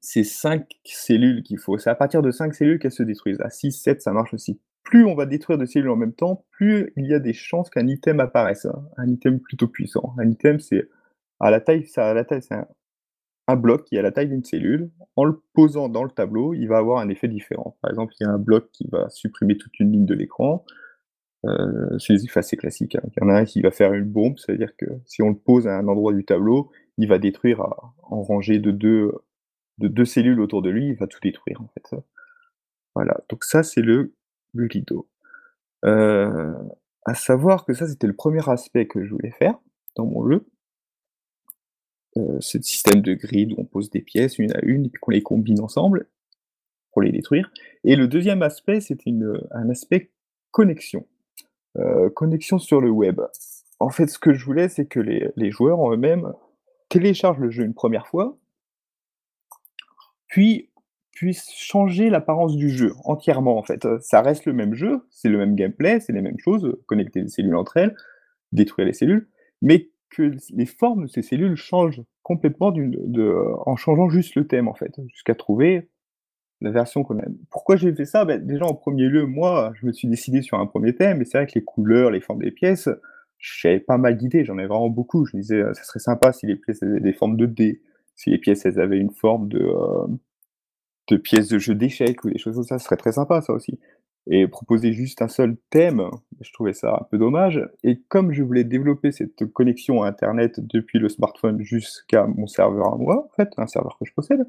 [0.00, 3.40] ces cinq cellules qu'il faut, c'est à partir de cinq cellules qu'elles se détruisent.
[3.40, 4.60] À 6, 7, ça marche aussi.
[4.82, 7.70] Plus on va détruire de cellules en même temps, plus il y a des chances
[7.70, 8.66] qu'un item apparaisse.
[8.66, 8.82] hein.
[8.96, 10.14] Un item plutôt puissant.
[10.18, 10.88] Un item, c'est
[11.38, 14.28] à la taille, ça, à la taille, c'est un, bloc qui est à la taille
[14.28, 14.90] d'une cellule.
[15.16, 17.76] En le posant dans le tableau, il va avoir un effet différent.
[17.82, 20.64] Par exemple, il y a un bloc qui va supprimer toute une ligne de l'écran.
[21.46, 22.96] Euh, c'est les assez classiques.
[22.96, 23.02] hein.
[23.16, 25.36] Il y en a un qui va faire une bombe, c'est-à-dire que si on le
[25.36, 29.12] pose à un endroit du tableau, il va détruire à- en rangée de deux,
[29.78, 31.96] de deux cellules autour de lui, il va tout détruire en fait.
[32.94, 34.14] Voilà, donc ça c'est le
[34.54, 35.08] Gulido.
[35.84, 36.54] Euh,
[37.06, 39.58] à savoir que ça c'était le premier aspect que je voulais faire
[39.96, 40.46] dans mon jeu.
[42.40, 45.12] ce système de grid où on pose des pièces une à une et puis qu'on
[45.12, 46.08] les combine ensemble
[46.92, 47.50] pour les détruire.
[47.84, 49.12] Et le deuxième aspect, c'était
[49.52, 50.10] un aspect
[50.50, 51.06] connexion.
[52.14, 53.20] connexion sur le web.
[53.78, 56.32] En fait, ce que je voulais, c'est que les, les joueurs en eux-mêmes
[56.88, 58.36] téléchargent le jeu une première fois,
[60.30, 60.69] puis
[61.20, 63.86] puissent changer l'apparence du jeu entièrement en fait.
[64.00, 67.28] Ça reste le même jeu, c'est le même gameplay, c'est les mêmes choses, connecter les
[67.28, 67.94] cellules entre elles,
[68.52, 69.28] détruire les cellules,
[69.60, 72.72] mais que les formes de ces cellules changent complètement
[73.66, 75.90] en changeant juste le thème en fait, jusqu'à trouver
[76.62, 77.36] la version qu'on aime.
[77.50, 78.24] Pourquoi j'ai fait ça?
[78.24, 81.26] Ben, Déjà en premier lieu, moi, je me suis décidé sur un premier thème, et
[81.26, 82.88] c'est vrai que les couleurs, les formes des pièces,
[83.36, 85.26] j'avais pas mal d'idées, j'en ai vraiment beaucoup.
[85.26, 87.82] Je me disais, ça serait sympa si les pièces avaient des formes de dés,
[88.14, 90.06] si les pièces elles avaient une forme de, euh,
[91.08, 93.52] de pièces de jeu d'échecs ou des choses comme ça, ce serait très sympa ça
[93.52, 93.78] aussi.
[94.26, 96.02] Et proposer juste un seul thème,
[96.40, 97.60] je trouvais ça un peu dommage.
[97.82, 102.96] Et comme je voulais développer cette connexion Internet depuis le smartphone jusqu'à mon serveur à
[102.96, 104.46] moi, en fait, un serveur que je possède,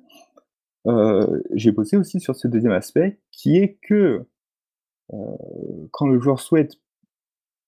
[0.88, 4.26] euh, j'ai bossé aussi sur ce deuxième aspect, qui est que
[5.14, 5.18] euh,
[5.92, 6.74] quand le joueur souhaite,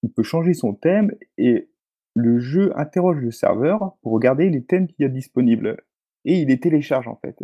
[0.02, 1.70] il peut changer son thème et
[2.16, 5.78] le jeu interroge le serveur pour regarder les thèmes qu'il y a disponibles.
[6.26, 7.36] Et il les télécharge en fait.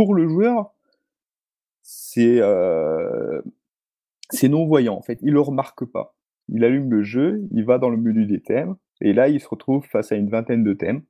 [0.00, 0.72] Pour le joueur,
[1.82, 3.42] c'est euh,
[4.44, 5.18] non-voyant en fait.
[5.20, 6.14] Il le remarque pas.
[6.48, 9.46] Il allume le jeu, il va dans le menu des thèmes, et là il se
[9.46, 11.02] retrouve face à une vingtaine de thèmes.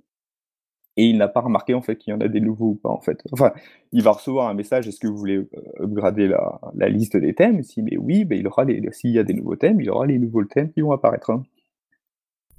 [0.96, 2.88] Et il n'a pas remarqué en fait qu'il y en a des nouveaux ou pas
[2.88, 3.22] en fait.
[3.30, 3.52] Enfin,
[3.92, 7.32] il va recevoir un message est-ce que vous voulez euh, upgrader la, la, liste des
[7.32, 7.62] thèmes?
[7.62, 10.06] Si mais oui, ben, il aura les s'il y a des nouveaux thèmes, il aura
[10.06, 11.30] les nouveaux thèmes qui vont apparaître.
[11.30, 11.44] Hein.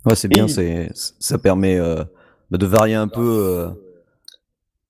[0.06, 2.06] Ouais, c'est bien, c'est ça permet euh,
[2.50, 3.20] bah, de varier un peu.
[3.20, 3.91] Euh,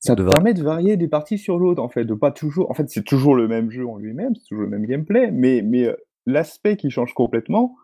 [0.02, 2.70] ça te permet de varier des parties sur l'autre, en fait, de pas toujours.
[2.72, 5.62] En fait, c'est toujours le même jeu en lui-même, c'est toujours le même gameplay, mais,
[5.62, 7.76] mais euh, l'aspect qui change complètement,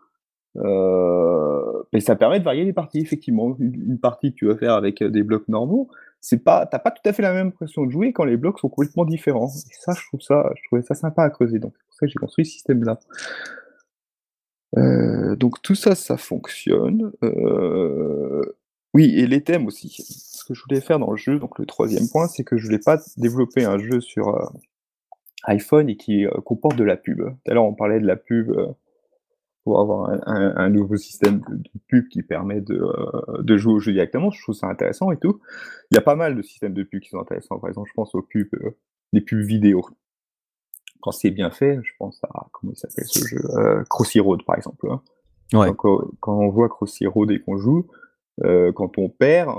[0.56, 3.56] euh, ça permet de varier les parties, effectivement.
[3.60, 5.88] Une, partie que tu vas faire avec euh, des blocs normaux,
[6.20, 8.58] c'est pas, t'as pas tout à fait la même impression de jouer quand les blocs
[8.58, 9.46] sont complètement différents.
[9.46, 11.60] Et ça, je trouve ça, je trouvais ça sympa à creuser.
[11.60, 12.98] Donc c'est pour ça que j'ai construit ce système-là.
[14.76, 17.12] Euh, donc tout ça, ça fonctionne.
[17.22, 18.42] Euh,
[18.98, 19.90] oui, et les thèmes aussi.
[19.90, 22.64] Ce que je voulais faire dans le jeu, donc le troisième point, c'est que je
[22.64, 24.44] voulais pas développer un jeu sur euh,
[25.44, 27.18] iPhone et qui euh, comporte de la pub.
[27.18, 28.66] Tout à l'heure, on parlait de la pub euh,
[29.62, 32.82] pour avoir un, nouveau système de, pub qui permet de,
[33.40, 34.32] de, jouer au jeu directement.
[34.32, 35.40] Je trouve ça intéressant et tout.
[35.92, 37.60] Il y a pas mal de systèmes de pub qui sont intéressants.
[37.60, 38.48] Par exemple, je pense aux pubs,
[39.12, 39.86] les pubs vidéo.
[41.02, 43.38] Quand c'est bien fait, je pense à comment il s'appelle ce jeu,
[43.88, 44.90] Crossy Road par exemple.
[44.90, 45.02] Hein.
[45.52, 45.70] Ouais.
[45.76, 47.86] quand on voit Crossy Road et qu'on joue,
[48.44, 49.50] euh, quand on perd,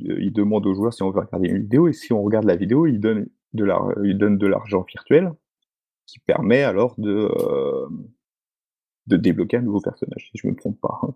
[0.00, 2.56] il, demande aux joueurs si on veut regarder une vidéo, et si on regarde la
[2.56, 5.32] vidéo, il donne de l'argent virtuel,
[6.06, 7.88] qui permet alors de, euh,
[9.06, 10.98] de débloquer un nouveau personnage, si je ne me trompe pas.
[11.02, 11.14] Hein.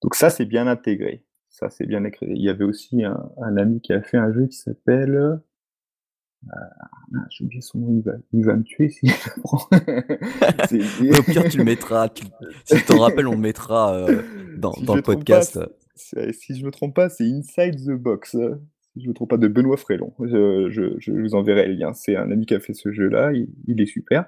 [0.00, 1.24] Donc ça, c'est bien intégré.
[1.50, 2.26] Ça, c'est bien écrit.
[2.30, 5.16] Il y avait aussi un, ami qui a fait un jeu qui s'appelle...
[5.16, 5.40] Euh,
[6.50, 9.58] ah, j'ai oublié son nom, il va, me tuer si je prends.
[11.18, 12.08] Au pire, tu le mettras.
[12.64, 14.22] Si tu t'en rappelles, on le mettra euh,
[14.56, 15.58] dans, dans le podcast
[15.94, 18.36] si je me trompe pas, c'est Inside the Box.
[18.94, 20.12] Si je me trompe pas, de Benoît Frélon.
[20.20, 21.92] Je, je, vous enverrai le lien.
[21.94, 23.32] C'est un ami qui a fait ce jeu-là.
[23.66, 24.26] Il, est super.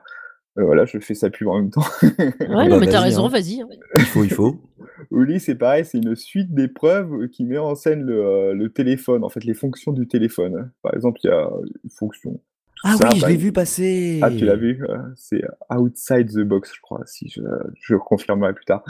[0.56, 1.84] Euh, voilà, je fais sa pub en même temps.
[2.02, 3.28] ouais, non, mais t'as raison, hein.
[3.28, 3.60] vas-y.
[3.60, 3.68] Hein.
[3.96, 4.60] Il faut, il faut.
[5.10, 9.24] Oli, c'est pareil, c'est une suite d'épreuves qui met en scène le, euh, le, téléphone,
[9.24, 10.70] en fait, les fonctions du téléphone.
[10.82, 11.50] Par exemple, il y a
[11.82, 12.40] une fonction.
[12.84, 14.20] Ah oui, je l'ai vu passer.
[14.22, 14.84] Ah, tu l'as vu
[15.16, 17.40] C'est Outside the Box, je crois, si je,
[17.80, 18.84] je confirmerai plus tard.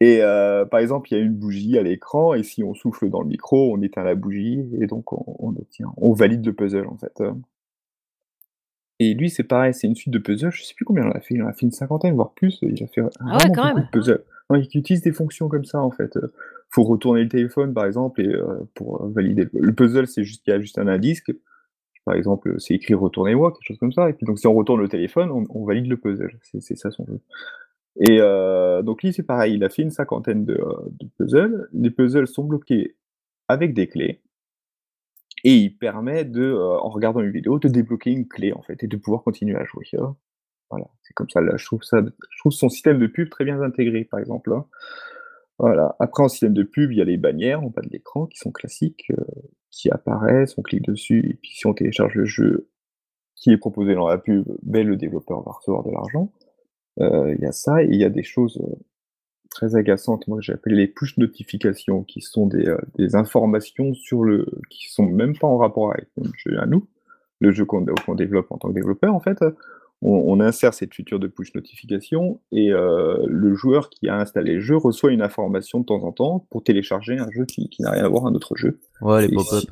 [0.00, 3.10] Et euh, par exemple, il y a une bougie à l'écran, et si on souffle
[3.10, 6.52] dans le micro, on éteint la bougie, et donc on, on obtient, on valide le
[6.52, 7.20] puzzle en fait.
[9.00, 10.50] Et lui, c'est pareil, c'est une suite de puzzles.
[10.50, 11.34] Je sais plus combien il en a fait.
[11.34, 12.58] Il en a fait une cinquantaine, voire plus.
[12.62, 13.84] Il a fait ah ouais, quand même.
[13.84, 14.24] de puzzles.
[14.50, 16.18] il utilise des fonctions comme ça en fait.
[16.70, 20.52] Faut retourner le téléphone par exemple et euh, pour valider le puzzle, c'est juste qu'il
[20.52, 21.22] y a juste un indice.
[22.04, 24.08] Par exemple, c'est écrit retournez-moi, quelque chose comme ça.
[24.10, 26.38] Et puis donc si on retourne le téléphone, on, on valide le puzzle.
[26.42, 27.20] C'est ça son jeu.
[28.00, 30.58] Et euh, donc lui, c'est pareil, il a fait une cinquantaine de,
[30.90, 31.68] de, puzzles.
[31.72, 32.96] Les puzzles sont bloqués
[33.48, 34.22] avec des clés.
[35.44, 38.82] Et il permet de, euh, en regardant une vidéo, de débloquer une clé en fait
[38.82, 39.86] et de pouvoir continuer à jouer.
[39.98, 40.16] Hein.
[40.70, 41.40] Voilà, c'est comme ça.
[41.40, 44.52] Là, je trouve ça, je trouve son système de pub très bien intégré, par exemple.
[44.52, 44.66] Hein.
[45.58, 45.96] Voilà.
[45.98, 48.38] Après, en système de pub, il y a les bannières en bas de l'écran qui
[48.38, 49.24] sont classiques, euh,
[49.70, 52.68] qui apparaissent, on clique dessus, et puis si on télécharge le jeu
[53.34, 56.32] qui est proposé dans la pub, ben, le développeur va recevoir de l'argent.
[57.00, 58.74] Euh, il y a ça, et il y a des choses euh,
[59.50, 64.24] très agaçantes, moi j'ai appelé les push notifications, qui sont des, euh, des, informations sur
[64.24, 66.86] le, qui sont même pas en rapport avec le jeu à nous,
[67.40, 67.82] le jeu qu'on
[68.14, 69.44] développe en tant que développeur en fait.
[70.02, 74.76] on, insère cette feature de push notification et le joueur qui a installé le jeu
[74.76, 78.08] reçoit une information de temps en temps pour télécharger un jeu qui, n'a rien à
[78.08, 78.80] voir, un autre jeu.
[79.02, 79.64] Ouais, les pop-up.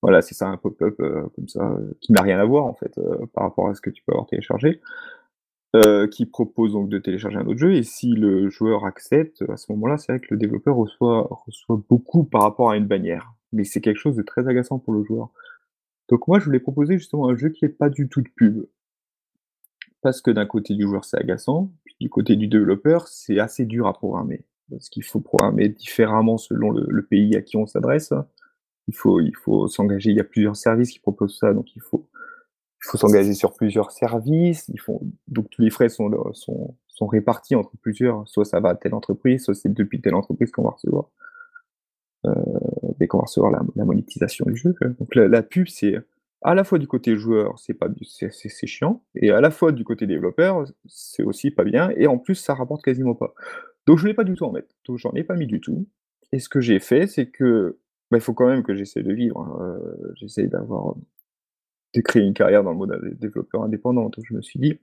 [0.00, 2.98] voilà, c'est ça, un pop-up comme ça, qui n'a rien à voir en fait
[3.34, 4.80] par rapport à ce que tu peux avoir téléchargé.
[6.10, 9.72] Qui propose donc de télécharger un autre jeu, et si le joueur accepte, à ce
[9.72, 11.28] moment-là, c'est vrai que le développeur reçoit,
[11.88, 13.34] beaucoup par rapport à une bannière.
[13.52, 15.30] Mais c'est quelque chose de très agaçant pour le joueur.
[16.08, 18.66] Donc moi, je voulais proposer justement un jeu qui n'est pas du tout de pub.
[20.02, 23.64] Parce que d'un côté du joueur, c'est agaçant, puis du côté du développeur, c'est assez
[23.64, 24.44] dur à programmer.
[24.70, 28.12] Parce qu'il faut programmer différemment selon le, pays à qui on s'adresse.
[28.86, 31.80] Il faut, il faut s'engager, il y a plusieurs services qui proposent ça, donc il
[31.80, 32.06] faut,
[32.84, 34.68] il faut s'engager sur plusieurs services.
[34.68, 38.28] Il faut, donc tous les frais sont, sont, sont répartis entre plusieurs.
[38.28, 41.08] Soit ça va à telle entreprise, soit c'est depuis telle entreprise qu'on va recevoir.
[42.26, 42.32] Euh,
[43.06, 44.74] qu'on va recevoir la, monétisation du jeu.
[44.98, 45.96] Donc la pub, c'est
[46.42, 49.84] à la fois du côté joueur, c'est pas c'est chiant, et à la fois du
[49.84, 53.34] côté développeur, c'est aussi pas bien, et en plus, ça rapporte quasiment pas.
[53.86, 55.86] Donc je voulais pas du tout en mettre, donc j'en ai pas mis du tout.
[56.32, 57.78] Et ce que j'ai fait, c'est que
[58.10, 60.94] bah, il faut quand même que j'essaie de vivre, hein, euh, j'essaie d'avoir
[61.94, 64.04] de créer une carrière dans le mode développeur indépendant.
[64.04, 64.78] Donc je me suis dit,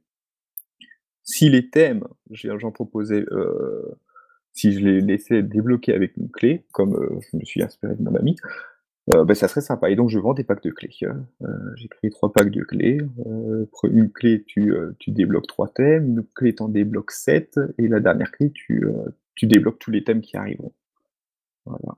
[1.24, 4.00] si les thèmes, j'en proposais, euh,
[4.54, 8.02] si je les laissais débloquer avec une clé, comme euh, je me suis inspiré de
[8.02, 8.36] mon ami,
[9.14, 9.90] euh, bah, ça serait sympa.
[9.90, 10.90] Et donc, je vends des packs de clés.
[11.04, 11.26] Hein.
[11.44, 13.00] Euh, j'ai créé trois packs de clés.
[13.84, 16.06] Une clé, tu, tu débloques trois thèmes.
[16.06, 17.60] Une clé, tu en débloques sept.
[17.78, 18.86] Et la dernière clé, tu,
[19.36, 20.74] tu débloques tous les thèmes qui arriveront.
[21.66, 21.98] Voilà.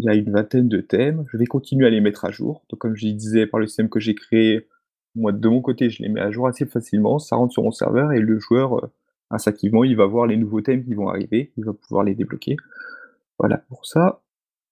[0.00, 1.26] Il y a une vingtaine de thèmes.
[1.30, 2.62] Je vais continuer à les mettre à jour.
[2.70, 4.66] Donc, comme je disais, par le système que j'ai créé,
[5.14, 7.18] moi, de mon côté, je les mets à jour assez facilement.
[7.18, 8.90] Ça rentre sur mon serveur et le joueur,
[9.30, 11.52] instinctivement, il va voir les nouveaux thèmes qui vont arriver.
[11.58, 12.56] Il va pouvoir les débloquer.
[13.38, 14.22] Voilà pour ça.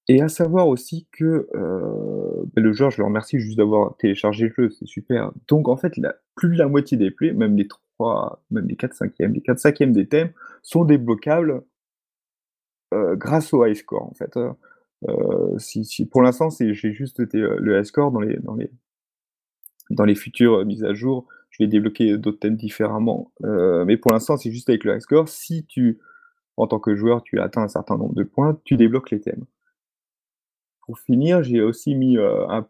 [0.09, 4.47] Et à savoir aussi que euh, bah, le joueur, je le remercie juste d'avoir téléchargé
[4.47, 5.33] le jeu, c'est super.
[5.49, 8.77] Donc en fait, la, plus de la moitié des plays, même les 3, même les
[8.77, 10.31] 4 cinquièmes, les 4 cinquièmes des thèmes
[10.63, 11.63] sont débloquables
[12.95, 14.39] euh, grâce au high score en fait.
[15.09, 15.57] Euh,
[16.11, 21.69] pour l'instant, j'ai juste euh, le score dans les, futures mises à jour, je vais
[21.69, 23.33] débloquer d'autres thèmes différemment.
[23.45, 25.29] Euh, mais pour l'instant, c'est juste avec le score.
[25.29, 25.99] Si tu,
[26.57, 29.21] en tant que joueur, tu as atteint un certain nombre de points, tu débloques les
[29.21, 29.45] thèmes
[30.89, 32.67] pour finir, j'ai aussi mis euh, un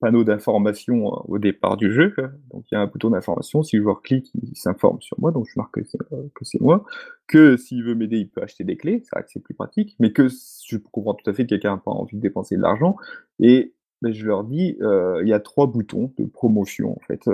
[0.00, 2.14] panneau d'information euh, au départ du jeu.
[2.52, 3.62] Donc il y a un bouton d'information.
[3.62, 6.84] Si le joueur clique, il s'informe sur moi, donc je marque que c'est euh, moi.
[7.26, 9.02] Que s'il veut m'aider, il peut acheter des clés.
[9.04, 11.72] C'est vrai que c'est plus pratique, mais que je comprends tout à fait que quelqu'un
[11.72, 12.96] n'a pas envie de dépenser de l'argent.
[13.38, 17.28] Et ben, je leur dis, il y a trois boutons de promotion en fait.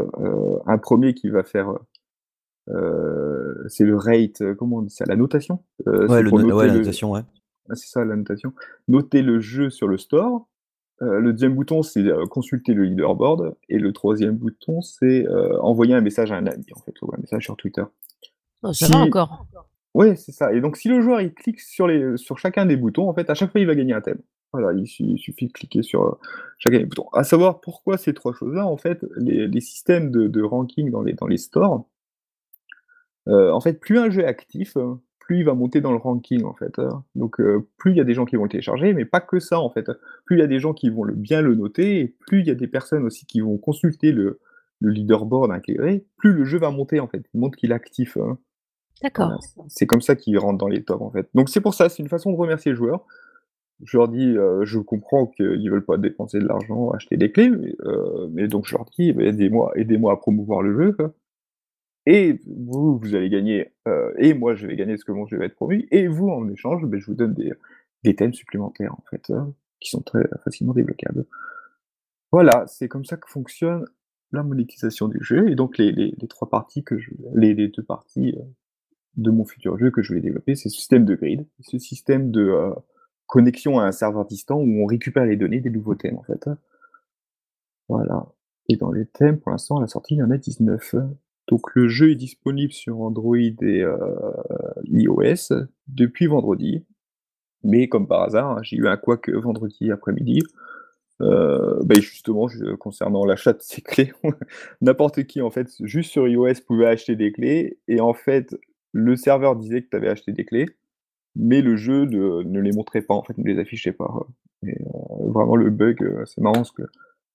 [0.66, 1.72] un premier qui va faire
[3.68, 5.62] c'est le rate, comment on dit ça, la notation.
[5.86, 7.22] ouais, le, ouais, la notation, ouais.
[7.68, 8.52] Ah, c'est ça la notation.
[8.88, 10.48] Noter le jeu sur le store.
[11.02, 13.54] Euh, le deuxième bouton, c'est euh, consulter le leaderboard.
[13.68, 17.10] Et le troisième bouton, c'est euh, envoyer un message à un ami, en fait, ou
[17.14, 17.84] un message sur Twitter.
[18.62, 19.46] Oh, ça va encore.
[19.94, 20.52] Ouais, c'est ça.
[20.52, 23.28] Et donc, si le joueur il clique sur, les, sur chacun des boutons, en fait,
[23.30, 24.20] à chaque fois, il va gagner un thème.
[24.52, 26.18] Voilà, il, suffit de cliquer sur
[26.58, 27.08] chacun des boutons.
[27.12, 31.26] À savoir pourquoi ces trois choses-là, en fait, les, systèmes de, ranking dans les, dans
[31.26, 31.86] les stores,
[33.26, 34.76] en fait, plus un jeu est actif,
[35.26, 36.78] plus il va monter dans le ranking en fait.
[36.78, 37.04] Hein.
[37.16, 39.40] Donc euh, plus il y a des gens qui vont le télécharger, mais pas que
[39.40, 39.90] ça en fait.
[40.24, 42.46] Plus il y a des gens qui vont le, bien le noter, et plus il
[42.46, 44.38] y a des personnes aussi qui vont consulter le,
[44.80, 47.24] leaderboard intégré, plus le jeu va monter en fait.
[47.34, 48.16] Il montre qu'il est actif.
[48.18, 48.38] Hein.
[49.02, 49.40] D'accord.
[49.68, 51.28] C'est comme ça qu'il rentre dans les tops en fait.
[51.34, 53.04] Donc c'est pour ça, c'est une façon de remercier les joueurs.
[53.84, 57.50] Je leur dis, euh, je comprends qu'ils veulent pas dépenser de l'argent, acheter des clés,
[57.50, 60.96] mais, euh, donc je leur dis, bah, aidez-moi, aidez-moi à promouvoir le jeu.
[62.06, 65.38] Et vous, vous allez gagner, euh, et moi je vais gagner ce que mon jeu
[65.38, 67.52] va être promu, et vous, en échange, ben, je vous donne des,
[68.04, 71.26] des thèmes supplémentaires, en fait, hein, qui sont très facilement débloquables.
[72.30, 73.84] Voilà, c'est comme ça que fonctionne
[74.32, 78.34] la monétisation du jeu, et donc les, les, trois parties que je, les, deux parties
[78.36, 78.42] euh,
[79.16, 82.30] de mon futur jeu que je vais développer, c'est ce système de grid, ce système
[82.30, 82.72] de euh,
[83.26, 86.48] connexion à un serveur distant où on récupère les données des nouveaux thèmes, en fait.
[87.88, 88.26] Voilà.
[88.68, 90.96] Et dans les thèmes, pour l'instant, à la sortie, il y en a 19.
[91.48, 93.96] Donc le jeu est disponible sur Android et euh,
[94.84, 96.84] iOS depuis vendredi.
[97.62, 100.40] Mais comme par hasard, hein, j'ai eu un couac vendredi après-midi.
[101.22, 102.46] Euh, ben justement,
[102.78, 104.12] concernant l'achat de ces clés,
[104.80, 107.78] n'importe qui, en fait, juste sur iOS pouvait acheter des clés.
[107.88, 108.54] Et en fait,
[108.92, 110.66] le serveur disait que tu avais acheté des clés,
[111.34, 114.26] mais le jeu ne les montrait pas, en fait, ne les affichait pas.
[114.64, 114.70] Euh,
[115.28, 116.82] vraiment, le bug, c'est marrant parce que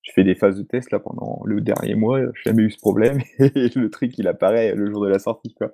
[0.02, 2.80] je fais des phases de test là pendant le dernier mois, j'ai jamais eu ce
[2.80, 5.72] problème et le truc il apparaît le jour de la sortie quoi.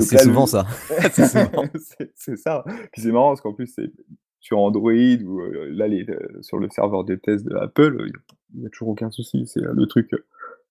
[0.00, 0.66] c'est souvent ça.
[2.14, 2.64] c'est ça.
[2.92, 3.92] Puis c'est marrant parce qu'en plus c'est
[4.40, 8.10] sur Android ou euh, là les, euh, sur le serveur de test de Apple,
[8.54, 9.46] il n'y a toujours aucun souci.
[9.46, 10.10] C'est le truc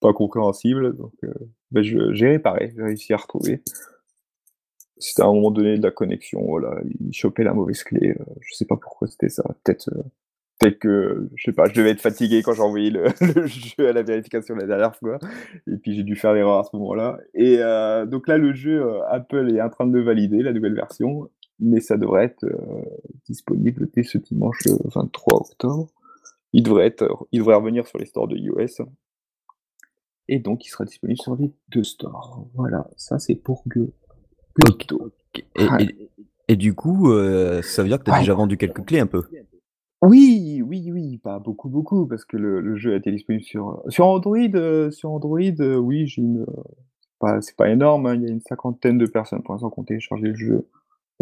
[0.01, 0.95] pas compréhensible.
[0.97, 1.13] Donc,
[1.71, 3.61] bah, j'ai réparé, j'ai réussi à retrouver.
[4.97, 8.15] C'était à un moment donné de la connexion, voilà, il chopait la mauvaise clé.
[8.41, 9.43] je sais pas pourquoi c'était ça.
[9.63, 9.89] Peut-être
[10.59, 13.05] peut-être que, je sais pas, je devais être fatigué quand j'ai envoyé le,
[13.45, 15.19] jeu à la vérification la dernière fois,
[15.67, 17.17] et puis j'ai dû faire l'erreur à ce moment-là.
[17.33, 17.57] Et
[18.07, 21.79] donc là, le jeu, Apple est en train de le valider, la nouvelle version, mais
[21.79, 22.45] ça devrait être
[23.25, 24.59] disponible dès ce dimanche
[24.93, 25.87] 23 octobre.
[26.53, 28.85] Il devrait, être, il devrait revenir sur les stores de iOS.
[30.27, 32.47] Et donc, il sera disponible sur les deux stores.
[32.53, 33.93] Voilà, ça c'est pour Go.
[36.47, 39.07] Et, du coup, euh, ça veut dire que tu as déjà vendu quelques clés un
[39.07, 39.23] peu
[40.01, 44.05] Oui, oui, oui, pas beaucoup, beaucoup, parce que le, jeu a été disponible sur, sur
[44.05, 44.37] Android.
[44.37, 46.45] Euh, sur Android, euh, oui, j'ai une.
[47.41, 49.83] c'est pas énorme, hein, il y a une cinquantaine de personnes pour l'instant qui ont
[49.83, 50.67] téléchargé le jeu.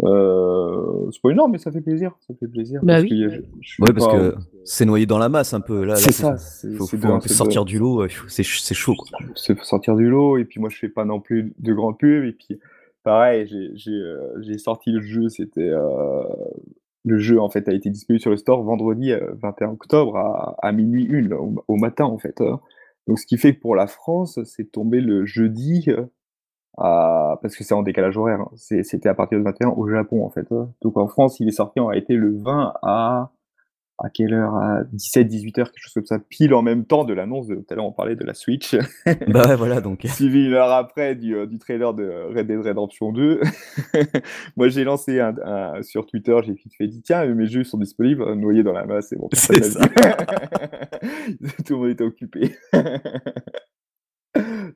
[0.04, 2.12] Euh, c'est pas énorme, mais ça fait plaisir.
[2.26, 2.80] Ça fait plaisir.
[2.84, 3.26] Bah oui.
[3.26, 5.84] ouais, parce que c'est noyé dans la masse un peu.
[5.84, 6.36] Là, c'est ça.
[6.64, 6.86] Il faut,
[7.26, 8.06] sortir du lot.
[8.28, 8.94] C'est chaud.
[9.34, 10.38] C'est sortir du lot.
[10.38, 12.24] Et puis moi, je fais pas non plus de grandes pubs.
[12.24, 12.60] Et puis,
[13.02, 15.28] pareil, j'ai euh, sorti le jeu.
[15.28, 16.22] C'était euh,
[17.04, 20.72] le jeu en fait a été disponible sur le store vendredi 21 octobre à, à
[20.72, 22.40] minuit 1 au, matin en fait.
[22.40, 22.60] Hein.
[23.06, 25.88] Donc, ce qui fait que pour la France, c'est tombé le jeudi
[26.76, 28.40] parce que c'est en décalage horaire.
[28.40, 28.50] Hein.
[28.56, 30.50] C'était à partir de 21 au Japon en fait.
[30.52, 30.70] Hein.
[30.82, 33.30] Donc en France, il est sorti en réalité le 20 à
[33.98, 37.12] à quelle heure À 17-18 heures, quelque chose comme ça, pile en même temps de
[37.12, 38.76] l'annonce de tout à l'heure on parlait de la Switch.
[39.28, 40.02] bah ouais, voilà donc.
[40.06, 43.40] Suivi une heure après du, euh, du trailer de Red Dead Redemption 2.
[44.56, 48.22] Moi j'ai lancé un, sur Twitter, j'ai vite fait dit tiens mes jeux sont disponibles,
[48.22, 49.28] euh, noyés dans la masse, et bon.
[49.32, 49.80] C'est ça.
[51.66, 52.54] tout le monde était occupé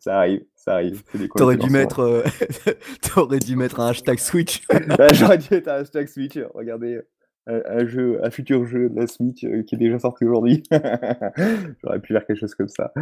[0.01, 1.03] ça arrive, ça arrive.
[1.37, 2.23] T'aurais dû mettre, euh,
[3.03, 4.63] t'aurais dû mettre un hashtag Switch.
[5.13, 6.39] J'aurais dû mettre un hashtag Switch.
[6.55, 7.01] Regardez,
[7.47, 10.63] un, jeu, un futur jeu de la Switch euh, qui est déjà sorti aujourd'hui.
[10.71, 12.93] J'aurais pu faire quelque chose comme ça.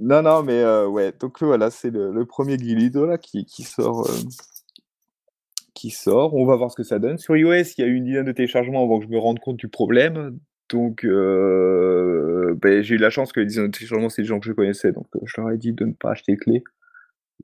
[0.00, 1.12] Non, non, mais euh, ouais.
[1.20, 4.10] Donc voilà, c'est le, premier Guilido là qui, sort.
[5.74, 6.34] qui sort.
[6.34, 7.18] On va voir ce que ça donne.
[7.18, 9.38] Sur iOS, il y a eu une dizaine de téléchargements avant que je me rende
[9.38, 10.38] compte du problème.
[10.70, 14.52] Donc, euh, ben, j'ai eu la chance que les téléchargements, c'est des gens que je
[14.52, 16.64] connaissais, donc euh, je leur ai dit de ne pas acheter les clés.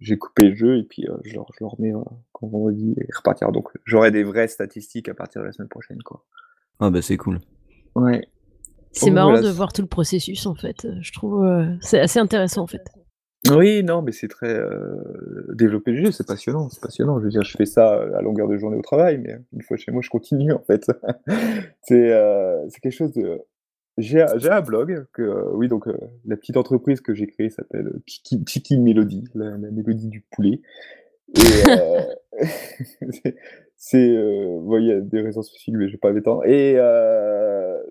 [0.01, 1.93] J'ai coupé le jeu et puis euh, je, leur, je leur remets
[2.33, 3.53] quand vendredi et repartir.
[3.53, 6.25] Donc, j'aurai des vraies statistiques à partir de la semaine prochaine, quoi.
[6.79, 7.41] Ah bah c'est cool.
[7.95, 8.23] Ouais.
[8.93, 10.87] C'est marrant de voir tout le processus en fait.
[11.01, 11.47] Je trouve
[11.81, 12.83] c'est assez intéressant en fait.
[13.51, 14.59] Oui, non, mais c'est très
[15.55, 17.19] développer le jeu, c'est passionnant, c'est passionnant.
[17.19, 19.77] Je veux dire, je fais ça à longueur de journée au travail, mais une fois
[19.77, 20.91] chez moi, je continue en fait.
[21.83, 22.13] c'est
[22.71, 23.41] c'est quelque chose de.
[24.01, 25.87] J'ai un blog que oui donc
[26.25, 30.61] la petite entreprise que j'ai créée s'appelle Chicky, Melody, la, mélodie du poulet.
[31.37, 31.43] Et
[33.77, 36.45] c'est il y a des raisons spécifiques, mais je vais pas m'étendre.
[36.45, 36.75] Et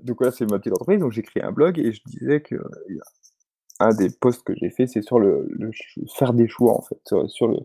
[0.04, 2.56] donc voilà, c'est ma petite entreprise, donc j'ai créé un blog et je disais que
[3.80, 5.48] un des posts que j'ai fait, c'est sur le,
[6.16, 7.00] faire des choix en fait.
[7.28, 7.58] Sur, le,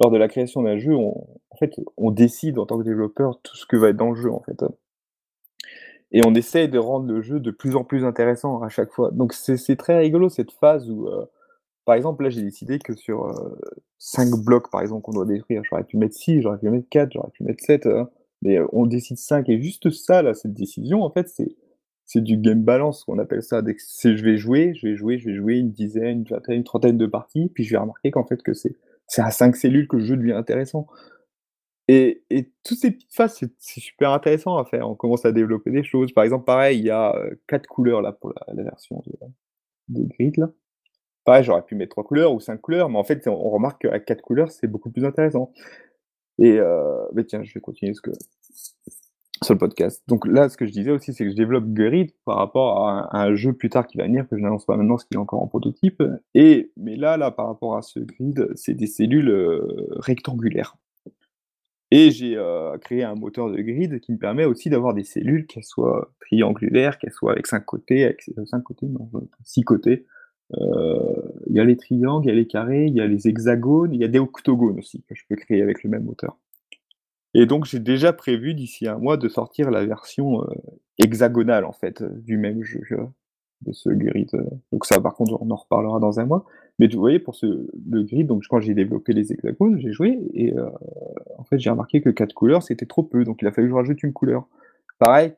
[0.00, 3.40] lors de la création d'un jeu, on, en fait, on décide en tant que développeur
[3.42, 4.62] tout ce que va être dans le jeu en fait.
[6.12, 9.10] Et on essaye de rendre le jeu de plus en plus intéressant à chaque fois.
[9.12, 11.24] Donc c'est très rigolo cette phase où, euh,
[11.84, 13.32] par exemple, là j'ai décidé que sur
[13.98, 16.88] 5 euh, blocs par exemple qu'on doit détruire, j'aurais pu mettre 6, j'aurais pu mettre
[16.88, 18.08] 4, j'aurais pu mettre 7, hein.
[18.42, 21.28] mais euh, on décide 5 et juste ça, là, cette décision, en fait,
[22.06, 23.60] c'est du game balance qu'on appelle ça.
[23.64, 27.06] je vais jouer, je vais jouer, je vais jouer une dizaine, une une trentaine de
[27.06, 28.76] parties, puis je vais remarquer qu'en fait que c'est
[29.18, 30.86] à cinq cellules que le jeu devient intéressant.
[31.88, 32.24] Et,
[32.64, 34.88] toutes ces petites phases, c'est super intéressant à faire.
[34.88, 36.12] On commence à développer des choses.
[36.12, 39.02] Par exemple, pareil, il y a euh, quatre couleurs là pour la, version
[39.88, 40.50] de, grid là.
[41.24, 43.98] Pareil, j'aurais pu mettre trois couleurs ou cinq couleurs, mais en fait, on, remarque qu'à
[44.00, 45.52] quatre couleurs, c'est beaucoup plus intéressant.
[46.38, 48.10] Et euh, tiens, je vais continuer ce que
[49.42, 50.02] sur le podcast.
[50.08, 53.16] Donc là, ce que je disais aussi, c'est que je développe Grid par rapport à
[53.16, 55.20] un, jeu plus tard qui va venir, que je n'annonce pas maintenant, parce qu'il est
[55.20, 56.02] encore en prototype.
[56.34, 60.76] Et, mais là, là, par rapport à ce grid, c'est des cellules euh, rectangulaires.
[61.96, 65.46] Et j'ai euh, créé un moteur de grid qui me permet aussi d'avoir des cellules,
[65.46, 69.08] qu'elles soient triangulaires, qu'elles soient avec cinq côtés, avec cinq côtés, non,
[69.44, 70.04] six côtés.
[70.58, 73.28] Euh, il y a les triangles, il y a les carrés, il y a les
[73.28, 76.36] hexagones, il y a des octogones aussi que je peux créer avec le même moteur.
[77.32, 80.46] Et donc j'ai déjà prévu d'ici un mois de sortir la version euh,
[80.98, 82.80] hexagonale en fait du même jeu
[83.60, 84.30] de ce grid.
[84.34, 84.42] Euh.
[84.72, 86.44] Donc ça par contre on en reparlera dans un mois.
[86.78, 90.52] Mais vous voyez pour le grid, donc quand j'ai développé les hexagones, j'ai joué et
[90.54, 90.68] euh,
[91.38, 93.70] en fait j'ai remarqué que quatre couleurs c'était trop peu, donc il a fallu que
[93.70, 94.48] je rajoute une couleur.
[94.98, 95.32] Pareil,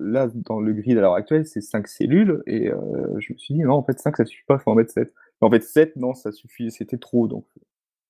[0.00, 2.70] là dans le grid à l'heure actuelle c'est cinq cellules et
[3.18, 4.92] je me suis dit non en fait 5 ça suffit pas, il faut en mettre
[4.92, 5.12] 7.
[5.40, 7.44] en fait 7 non ça suffit, c'était trop donc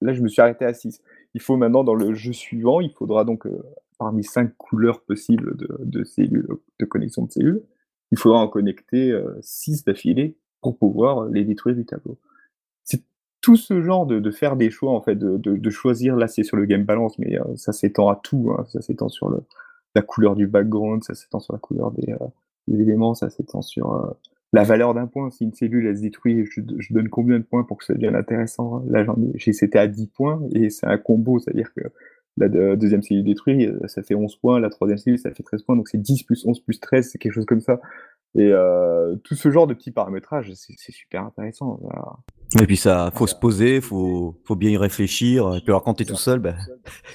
[0.01, 1.01] là je me suis arrêté à 6.
[1.35, 3.63] Il faut maintenant, dans le jeu suivant, il faudra donc, euh,
[3.99, 6.49] parmi cinq couleurs possibles de, cellules,
[6.79, 7.63] de connexion de cellules,
[8.11, 12.19] il faudra en connecter 6 euh, d'affilée pour pouvoir les détruire du tableau.
[13.49, 16.67] Tout ce genre de, faire des choix, en fait, de, choisir, là c'est sur le
[16.67, 18.67] game balance, mais euh, ça s'étend à tout, hein.
[18.69, 19.39] ça s'étend sur le,
[19.95, 23.95] la couleur du background, ça s'étend sur la couleur des, euh, éléments, ça s'étend sur
[23.95, 24.07] euh,
[24.53, 25.31] la valeur d'un point.
[25.31, 26.61] Si une cellule elle se détruit, je,
[26.93, 28.85] donne combien de points pour que ça devienne intéressant hein.
[28.87, 29.07] Là
[29.39, 31.85] c'était à 10 points, et c'est un combo, c'est-à-dire que
[32.37, 35.75] la deuxième cellule détruite, ça fait 11 points, la troisième cellule, ça fait 13 points,
[35.75, 37.81] donc c'est 10 plus 11 plus 13, c'est quelque chose comme ça.
[38.35, 38.53] Et
[39.25, 41.81] tout ce genre de petits paramétrages, c'est super intéressant.
[42.57, 45.55] Et puis ça, faut se poser, faut, faut bien y réfléchir.
[45.55, 46.55] Et puis alors quand t'es tout seul, bah,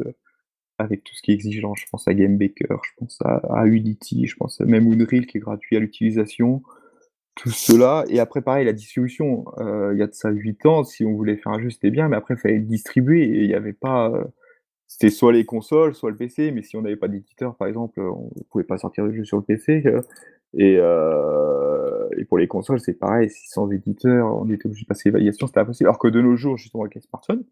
[0.77, 4.35] avec tout ce qui est exigeant, je pense à GameBaker, je pense à, Unity, je
[4.35, 6.63] pense à même Unreal qui est gratuit à l'utilisation
[7.35, 8.05] tout cela.
[8.09, 11.13] Et après, pareil, la distribution, euh, il y a de ça 8 ans, si on
[11.13, 13.55] voulait faire un jeu, c'était bien, mais après, il fallait le distribuer et il n'y
[13.55, 14.09] avait pas.
[14.09, 14.23] Euh,
[14.87, 17.99] c'était soit les consoles, soit le PC, mais si on n'avait pas d'éditeur, par exemple,
[17.99, 19.83] on ne pouvait pas sortir le jeu sur le PC.
[19.85, 20.01] Euh,
[20.55, 25.09] et, euh, pour les consoles, c'est pareil, si sans éditeur, on était obligé de passer
[25.09, 25.87] l'évaluation, c'était impossible.
[25.87, 27.43] Alors que de nos jours, justement, avec les smartphones,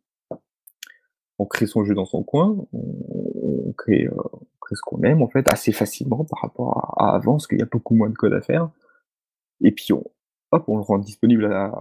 [1.39, 4.07] on crée son jeu dans son coin, on, euh, crée
[4.71, 7.63] ce qu'on aime, en fait, assez facilement par rapport à, à avant, parce qu'il y
[7.63, 8.69] a beaucoup moins de code à faire
[9.61, 10.03] et puis on,
[10.51, 11.71] hop, on le rend disponible à,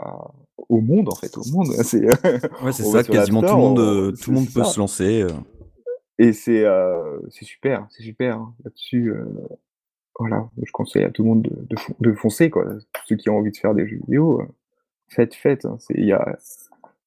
[0.68, 1.66] au monde en fait, au monde.
[1.82, 4.70] C'est ouais, c'est ça, quasiment tout le monde, on, tout le monde peut ça.
[4.70, 5.22] se lancer.
[5.22, 5.28] Euh.
[6.18, 8.54] Et c'est euh, c'est super, c'est super hein.
[8.64, 9.10] là-dessus.
[9.10, 9.24] Euh,
[10.18, 12.66] voilà, je conseille à tout le monde de, de, de, foncer quoi.
[13.06, 14.44] Ceux qui ont envie de faire des jeux vidéo, euh,
[15.08, 15.64] faites, faites.
[15.64, 15.76] Hein.
[15.78, 16.36] C'est il y a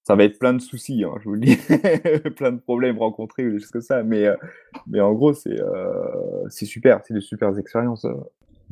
[0.04, 1.56] ça va être plein de soucis, hein, je vous le dis,
[2.36, 4.04] plein de problèmes rencontrés ou des choses comme ça.
[4.04, 4.36] Mais, euh,
[4.86, 8.06] mais en gros, c'est euh, super, c'est de super expériences.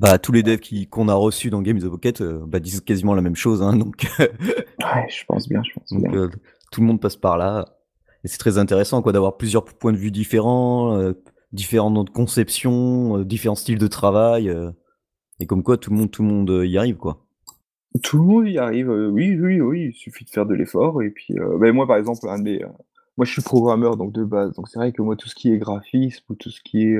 [0.02, 2.82] Bah, tous les devs qui, qu'on a reçus dans Games of Pocket euh, bah, disent
[2.82, 3.62] quasiment la même chose.
[3.62, 5.62] Hein, donc, ouais, je pense bien.
[5.64, 6.22] Je pense donc, bien.
[6.22, 6.30] Euh,
[6.72, 7.78] tout le monde passe par là.
[8.24, 11.14] Et c'est très intéressant quoi, d'avoir plusieurs points de vue différents, euh,
[11.52, 14.49] différentes conceptions, euh, différents styles de travail.
[14.49, 14.72] Euh,
[15.39, 16.97] et comme quoi, tout le monde, tout le monde y arrive.
[16.97, 17.24] quoi.
[18.02, 19.89] Tout le monde y arrive, oui, oui, oui.
[19.89, 21.04] Il suffit de faire de l'effort.
[21.04, 22.66] Et puis, ben, moi, par exemple, un des,
[23.18, 24.56] moi, je suis programmeur donc de base.
[24.56, 26.99] Donc, c'est vrai que moi, tout ce qui est graphisme ou tout ce qui est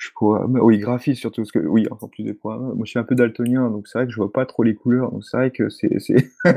[0.00, 2.72] je programme, oui, graphiste surtout, parce que oui, en plus des programmes.
[2.74, 4.74] Moi, je suis un peu daltonien, donc c'est vrai que je vois pas trop les
[4.74, 5.12] couleurs.
[5.12, 5.98] Donc c'est vrai que c'est.
[5.98, 6.52] Ça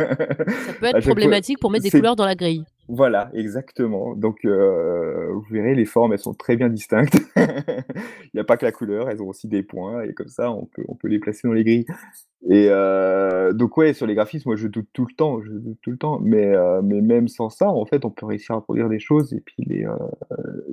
[0.80, 2.64] peut être problématique fois, pour mettre des couleurs dans la grille.
[2.90, 4.16] Voilà, exactement.
[4.16, 7.18] Donc euh, vous verrez, les formes, elles sont très bien distinctes.
[7.38, 10.52] Il n'y a pas que la couleur, elles ont aussi des points, et comme ça,
[10.52, 11.86] on peut, on peut les placer dans les grilles.
[12.50, 15.78] Et euh, donc ouais, sur les graphismes, moi je doute tout le temps, je doute
[15.82, 16.20] tout le temps.
[16.22, 19.34] Mais, euh, mais même sans ça, en fait, on peut réussir à produire des choses
[19.34, 19.86] et puis les,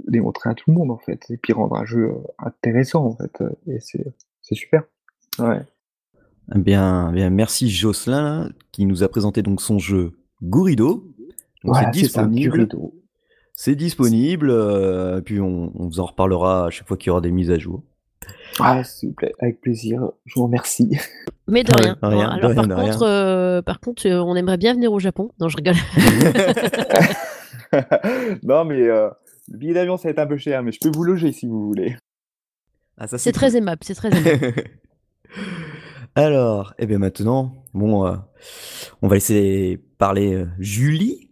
[0.09, 1.25] les montrer à tout le monde, en fait.
[1.31, 3.43] Et puis rendre un jeu intéressant, en fait.
[3.69, 4.83] Et c'est super.
[5.39, 5.61] Ouais.
[6.53, 11.05] Eh bien, eh bien, merci Jocelyn, qui nous a présenté donc son jeu Gourido.
[11.65, 12.69] C'est disponible.
[13.55, 17.21] C'est disponible, euh, puis on, on, vous en reparlera à chaque fois qu'il y aura
[17.21, 17.83] des mises à jour.
[18.59, 20.91] Ah, s'il vous plaît, avec plaisir, je vous remercie.
[21.47, 21.99] Mais de rien.
[22.01, 24.99] rien Alors, de par, rien, contre, euh, par contre, euh, on aimerait bien venir au
[24.99, 25.31] Japon.
[25.41, 25.75] Non, je rigole.
[28.43, 29.11] non, mais euh,
[29.49, 31.47] le billet d'avion, ça va être un peu cher, mais je peux vous loger si
[31.47, 31.97] vous voulez.
[32.99, 34.55] Ah, c'est très aimable, c'est très aimable.
[36.15, 38.17] Alors, et eh bien maintenant, bon, euh,
[39.01, 41.30] on va laisser parler euh, Julie.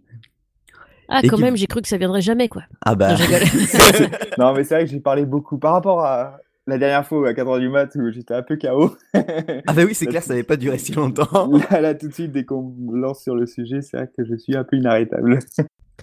[1.08, 2.62] Ah, quand même, j'ai cru que ça viendrait jamais, quoi.
[2.84, 3.14] Ah bah.
[3.14, 3.18] Non,
[4.38, 7.32] non mais c'est vrai que j'ai parlé beaucoup par rapport à la dernière fois à
[7.32, 8.94] 4h du mat où j'étais un peu KO.
[9.14, 11.50] ah bah oui, c'est clair, ça n'avait pas duré si longtemps.
[11.70, 14.24] Là, là, tout de suite, dès qu'on me lance sur le sujet, c'est vrai que
[14.24, 15.38] je suis un peu inarrêtable.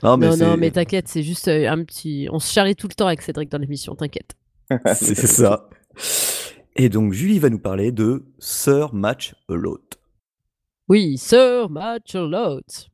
[0.04, 2.28] Non, mais, non, non, mais t'inquiète, c'est juste euh, un petit...
[2.32, 4.36] On se charrie tout le temps avec Cédric dans l'émission, t'inquiète.
[4.94, 5.70] c'est ça.
[6.76, 10.00] Et donc, Julie va nous parler de Sir Match a Lot.
[10.90, 12.90] Oui, Sir Match a Lot.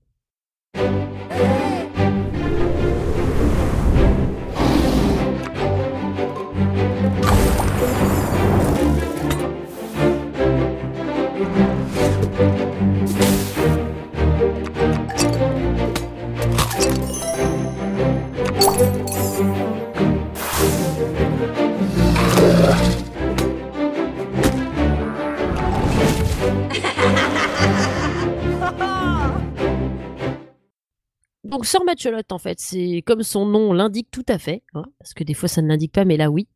[31.51, 35.13] Donc Sir Matchelotte, en fait, c'est comme son nom l'indique tout à fait, hein, parce
[35.13, 36.47] que des fois ça ne l'indique pas, mais là oui.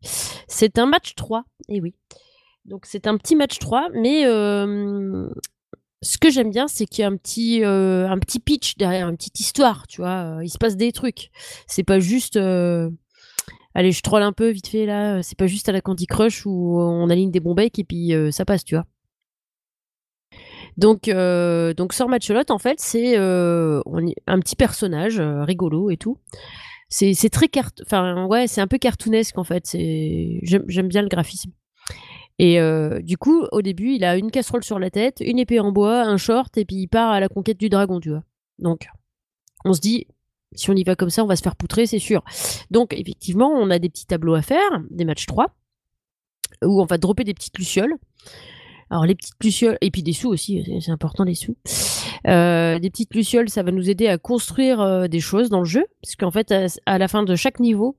[0.47, 1.93] C'est un match 3, et oui.
[2.63, 4.23] Donc c'est un petit match 3, mais
[6.01, 9.17] ce que j'aime bien, c'est qu'il y a un petit, un petit pitch derrière, une
[9.17, 10.39] petite histoire, tu vois.
[10.41, 11.29] Il se passe des trucs.
[11.67, 12.37] C'est pas juste.
[12.37, 15.21] Allez, je troll un peu vite fait là.
[15.21, 18.45] C'est pas juste à la Candy Crush où on aligne des bons et puis ça
[18.45, 18.85] passe, tu vois.
[20.77, 23.81] Donc, euh, donc Sœur Matchelotte, en fait, c'est euh,
[24.27, 26.17] un petit personnage euh, rigolo et tout.
[26.89, 27.71] C'est très cart...
[27.81, 29.65] enfin ouais, c'est un peu cartoonesque en fait.
[29.73, 31.51] J'aime bien le graphisme.
[32.37, 35.59] Et euh, du coup, au début, il a une casserole sur la tête, une épée
[35.59, 38.23] en bois, un short, et puis il part à la conquête du dragon, tu vois.
[38.59, 38.87] Donc,
[39.63, 40.07] on se dit,
[40.53, 42.23] si on y va comme ça, on va se faire poutrer, c'est sûr.
[42.71, 45.47] Donc, effectivement, on a des petits tableaux à faire, des matchs 3,
[46.63, 47.95] où on va dropper des petites lucioles.
[48.89, 51.57] Alors les petites lucioles, et puis des sous aussi, c'est important les sous.
[52.27, 55.65] Euh, des petites lucioles, ça va nous aider à construire euh, des choses dans le
[55.65, 56.53] jeu, parce qu'en fait,
[56.85, 57.97] à, la fin de chaque niveau,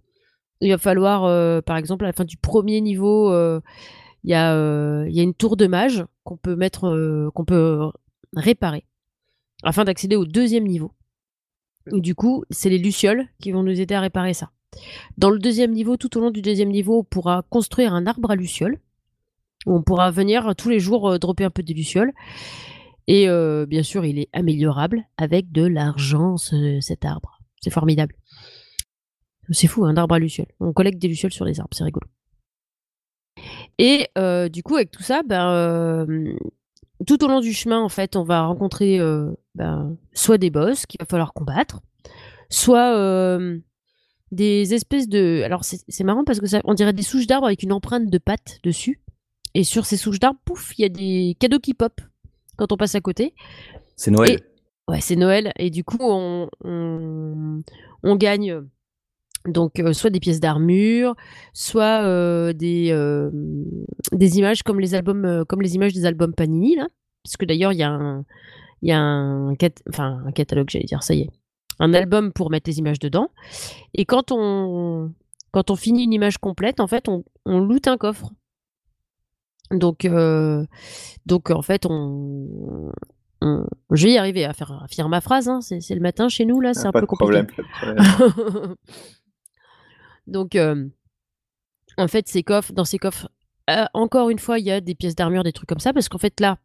[0.61, 3.33] il va falloir, euh, par exemple, à la fin du premier niveau,
[4.25, 7.91] il y, a, y a une tour de mage qu'on peut mettre, qu'on peut
[8.35, 8.85] réparer,
[9.63, 10.93] afin d'accéder au deuxième niveau.
[11.93, 14.51] Du coup, c'est les lucioles qui vont nous aider à réparer ça.
[15.19, 18.31] Dans le deuxième niveau, tout au long du deuxième niveau, on pourra construire un arbre
[18.31, 18.79] à lucioles
[19.67, 22.13] on pourra venir tous les jours euh, dropper un peu de lucioles.
[23.09, 27.41] Et euh, bien sûr, il est améliorable avec de l'argent, cet arbre.
[27.61, 28.15] C'est formidable.
[29.51, 30.51] C'est fou, un arbre à lucioles.
[30.59, 32.07] On collecte des lucioles sur les arbres, c'est rigolo.
[33.79, 36.07] Et euh, du coup, avec tout ça, ben,
[37.07, 38.99] tout au long du chemin, en fait, on va rencontrer
[39.55, 41.81] ben, soit des boss qu'il va falloir combattre,
[42.51, 43.39] soit
[44.33, 45.43] des espèces de.
[45.45, 48.19] Alors, c'est marrant parce que ça, on dirait des souches d'arbres avec une empreinte de
[48.19, 49.01] pattes dessus.
[49.57, 51.99] Et sur ces souches d'arbres, pouf, il y a des cadeaux qui pop
[52.59, 53.33] quand on passe à côté.
[53.97, 54.43] C'est Noël.
[54.87, 55.55] ouais, c'est Noël.
[55.59, 58.61] Et du coup, on, on, gagne
[59.47, 61.15] donc euh, soit des pièces d'armure,
[61.55, 63.31] soit euh, des, euh,
[64.13, 66.89] des images comme les albums, comme les images des albums Panini là.
[67.25, 68.27] Parce que d'ailleurs, il y a un,
[68.83, 69.55] il y a un,
[69.89, 71.31] enfin, un catalogue, j'allais dire, ça y est,
[71.79, 73.31] un album pour mettre les images dedans.
[73.95, 75.15] Et quand on,
[75.51, 78.33] quand on finit une image complète, en fait, on, on loot un coffre.
[79.71, 80.65] Donc, euh,
[81.27, 82.93] donc en fait, on,
[83.43, 85.49] je vais y arriver à faire à finir ma phrase.
[85.49, 85.61] Hein.
[85.61, 87.43] C'est, le matin chez nous là, c'est un peu compliqué.
[90.27, 90.87] donc, euh,
[91.99, 93.29] en fait, ces coffres, dans ces coffres,
[93.71, 96.09] euh, encore une fois, il y a des pièces d'armure, des trucs comme ça, parce
[96.09, 96.59] qu'en fait là,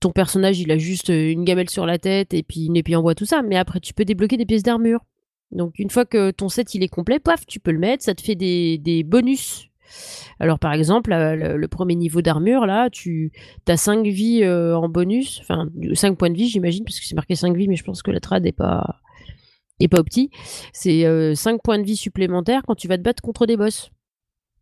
[0.00, 3.02] ton personnage, il a juste une gamelle sur la tête et puis une épée en
[3.02, 3.42] bois, tout ça.
[3.42, 5.00] Mais après, tu peux débloquer des pièces d'armure.
[5.52, 8.02] Donc, une fois que ton set il est complet, paf, tu peux le mettre.
[8.02, 9.68] Ça te fait des, des bonus
[10.40, 13.32] alors par exemple, le, premier niveau d'armure, là, tu
[13.68, 17.14] as 5 vies euh, en bonus, enfin 5 points de vie j'imagine, parce que c'est
[17.14, 19.00] marqué 5 vies, mais je pense que la trad n'est pas,
[19.80, 20.30] est pas opti.
[20.72, 23.90] C'est 5 euh, points de vie supplémentaires quand tu vas te battre contre des boss.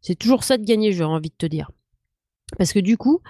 [0.00, 1.70] C'est toujours ça de gagner, j'ai envie de te dire.
[2.58, 3.20] Parce que du coup,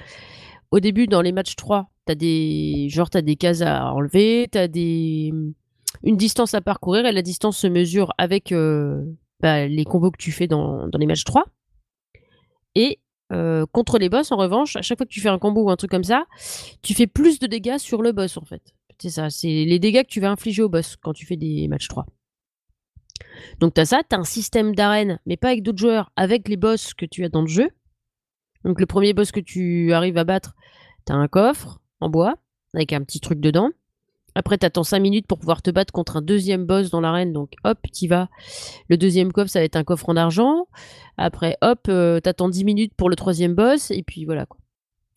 [0.70, 4.68] au début, dans les matchs 3, t'as des, genre, as des cases à enlever, t'as
[4.68, 5.32] des,
[6.02, 9.02] une distance à parcourir, et la distance se mesure avec euh,
[9.40, 11.44] bah, les combos que tu fais dans, dans les matchs 3.
[12.74, 13.00] Et
[13.72, 15.76] contre les boss, en revanche, à chaque fois que tu fais un combo ou un
[15.76, 16.26] truc comme ça,
[16.82, 18.74] tu fais plus de dégâts sur le boss en fait.
[18.98, 21.68] C'est ça, c'est les dégâts que tu vas infliger au boss quand tu fais des
[21.68, 22.06] matchs 3.
[23.60, 26.48] Donc tu as ça, tu as un système d'arène, mais pas avec d'autres joueurs, avec
[26.48, 27.70] les boss que tu as dans le jeu.
[28.64, 30.54] Donc le premier boss que tu arrives à battre,
[31.06, 32.34] tu as un coffre en bois,
[32.74, 33.70] avec un petit truc dedans.
[34.34, 37.32] Après, tu attends 5 minutes pour pouvoir te battre contre un deuxième boss dans l'arène.
[37.32, 38.28] Donc, hop, tu vas.
[38.88, 40.66] Le deuxième coffre, ça va être un coffre en argent.
[41.16, 43.90] Après, hop, euh, tu attends 10 minutes pour le troisième boss.
[43.90, 44.46] Et puis, voilà.
[44.46, 44.58] Quoi.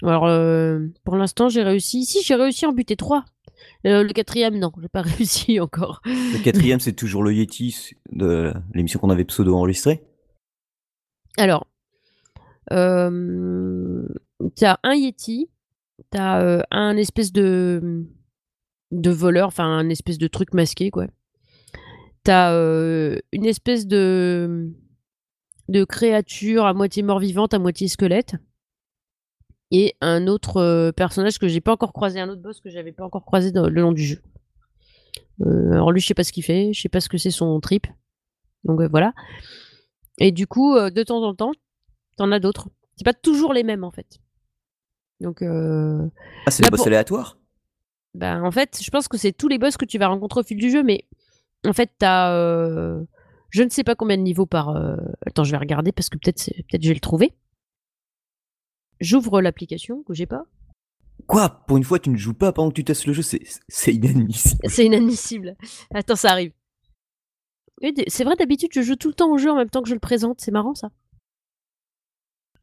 [0.03, 2.05] Alors, euh, pour l'instant, j'ai réussi.
[2.05, 3.23] Si, j'ai réussi à en buter 3.
[3.85, 6.01] Euh, le quatrième, non, j'ai pas réussi encore.
[6.05, 10.03] Le quatrième, c'est toujours le Yeti de l'émission qu'on avait pseudo enregistrée
[11.37, 11.67] Alors,
[12.69, 13.09] t'as
[14.83, 15.49] un Yeti,
[16.09, 18.05] t'as un espèce de
[18.93, 21.07] de voleur, enfin un espèce de truc masqué quoi.
[22.23, 24.71] T'as euh, une espèce de
[25.67, 28.35] de créature à moitié mort-vivante, à moitié squelette.
[29.71, 32.91] Et un autre euh, personnage que j'ai pas encore croisé, un autre boss que j'avais
[32.91, 34.21] pas encore croisé dans, le long du jeu.
[35.41, 37.31] Euh, alors lui, je sais pas ce qu'il fait, je sais pas ce que c'est
[37.31, 37.87] son trip.
[38.65, 39.13] Donc voilà.
[40.19, 41.53] Et du coup, de temps en temps,
[42.17, 42.69] t'en as d'autres.
[42.97, 44.19] C'est pas toujours les mêmes en fait.
[45.19, 47.42] Donc Ah, c'est les boss pour-
[48.13, 50.43] bah, en fait, je pense que c'est tous les boss que tu vas rencontrer au
[50.43, 51.05] fil du jeu, mais
[51.65, 52.33] en fait, t'as.
[52.33, 53.03] euh,
[53.49, 54.69] je ne sais pas combien de niveaux par.
[54.69, 54.95] euh,
[55.25, 57.33] Attends, je vais regarder parce que peut-être peut-être je vais le trouver.
[58.99, 60.43] J'ouvre l'application que j'ai pas.
[61.27, 61.49] Quoi?
[61.67, 63.93] Pour une fois, tu ne joues pas pendant que tu testes le jeu, c'est c'est
[63.93, 64.61] inadmissible.
[64.67, 65.55] C'est inadmissible.
[65.93, 66.53] Attends, ça arrive.
[68.07, 69.93] C'est vrai, d'habitude, je joue tout le temps au jeu en même temps que je
[69.93, 70.39] le présente.
[70.41, 70.89] C'est marrant, ça.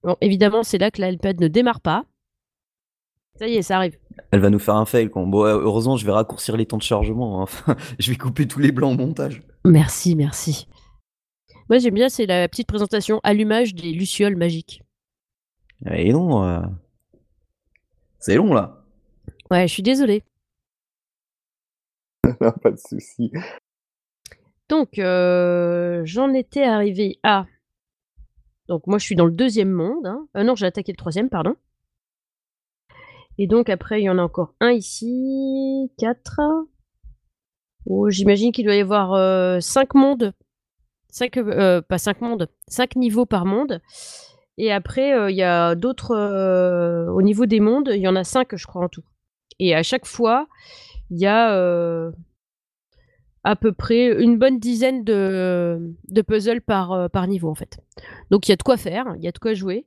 [0.02, 2.06] Bon, évidemment, c'est là que l'iPad ne démarre pas.
[3.38, 3.98] Ça y est, ça arrive.
[4.32, 5.10] Elle va nous faire un fail.
[5.10, 5.24] Quoi.
[5.24, 7.40] Bon, euh, heureusement, je vais raccourcir les temps de chargement.
[7.40, 7.42] hein.
[7.44, 9.42] Enfin, je vais couper tous les blancs au montage.
[9.64, 10.68] Merci, merci.
[11.68, 14.82] Moi, j'aime bien, c'est la petite présentation allumage des lucioles magiques.
[15.90, 16.60] Et non, euh,
[18.18, 18.84] c'est long là.
[19.50, 20.22] Ouais, je suis désolée.
[22.40, 23.32] Non, pas de souci.
[24.68, 27.46] Donc, euh, j'en étais arrivée à.
[28.68, 30.06] Donc, moi, je suis dans le deuxième monde.
[30.06, 30.26] hein.
[30.36, 31.54] Euh, non, j'ai attaqué le troisième, pardon.
[33.42, 35.90] Et donc, après, il y en a encore un ici.
[35.96, 36.40] Quatre.
[37.86, 40.34] Oh, J'imagine qu'il doit y avoir euh, cinq mondes.
[41.08, 42.50] Cinq, euh, pas cinq mondes.
[42.68, 43.80] Cinq niveaux par monde.
[44.58, 46.14] Et après, euh, il y a d'autres.
[47.10, 49.04] au niveau des mondes, il y en a cinq, je crois, en tout.
[49.58, 50.46] Et à chaque fois,
[51.08, 51.48] il y a.
[53.42, 57.78] à peu près une bonne dizaine de, de puzzles par, par niveau en fait.
[58.30, 59.86] Donc il y a de quoi faire, il y a de quoi jouer.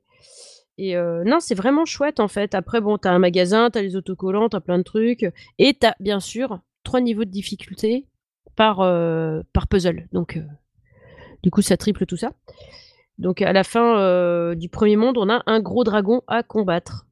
[0.76, 2.54] Et euh, non, c'est vraiment chouette en fait.
[2.54, 5.26] Après, bon, t'as un magasin, t'as les autocollants, t'as plein de trucs.
[5.58, 8.06] Et t'as bien sûr trois niveaux de difficulté
[8.56, 10.08] par, euh, par puzzle.
[10.12, 10.42] Donc euh,
[11.42, 12.32] du coup, ça triple tout ça.
[13.18, 17.06] Donc à la fin du premier monde, on a un gros dragon à combattre.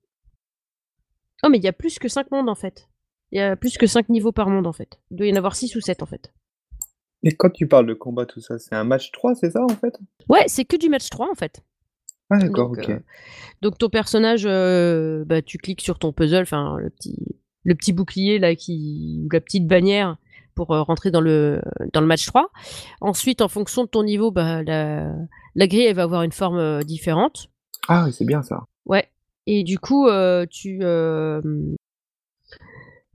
[1.45, 2.89] Oh, mais il y a plus que cinq mondes en fait.
[3.31, 5.01] Il y a plus que cinq niveaux par monde en fait.
[5.11, 6.33] Il doit y en avoir six ou sept en fait.
[7.23, 9.69] Et quand tu parles de combat, tout ça, c'est un match 3, c'est ça en
[9.69, 9.97] fait?
[10.29, 11.63] Ouais, c'est que du match 3 en fait.
[12.35, 12.89] Ah d'accord, Donc, ok.
[12.91, 12.99] euh,
[13.61, 17.19] donc ton personnage, euh, bah, tu cliques sur ton puzzle, enfin le petit,
[17.65, 20.17] le petit bouclier là qui, ou la petite bannière
[20.55, 21.61] pour euh, rentrer dans le,
[21.93, 22.51] dans le match 3.
[23.03, 25.13] Ensuite, en fonction de ton niveau, bah, la,
[25.55, 27.51] la grille elle va avoir une forme différente.
[27.89, 28.65] Ah oui, c'est bien ça.
[28.87, 29.09] Ouais.
[29.47, 30.09] Et du coup,
[30.51, 30.81] tu,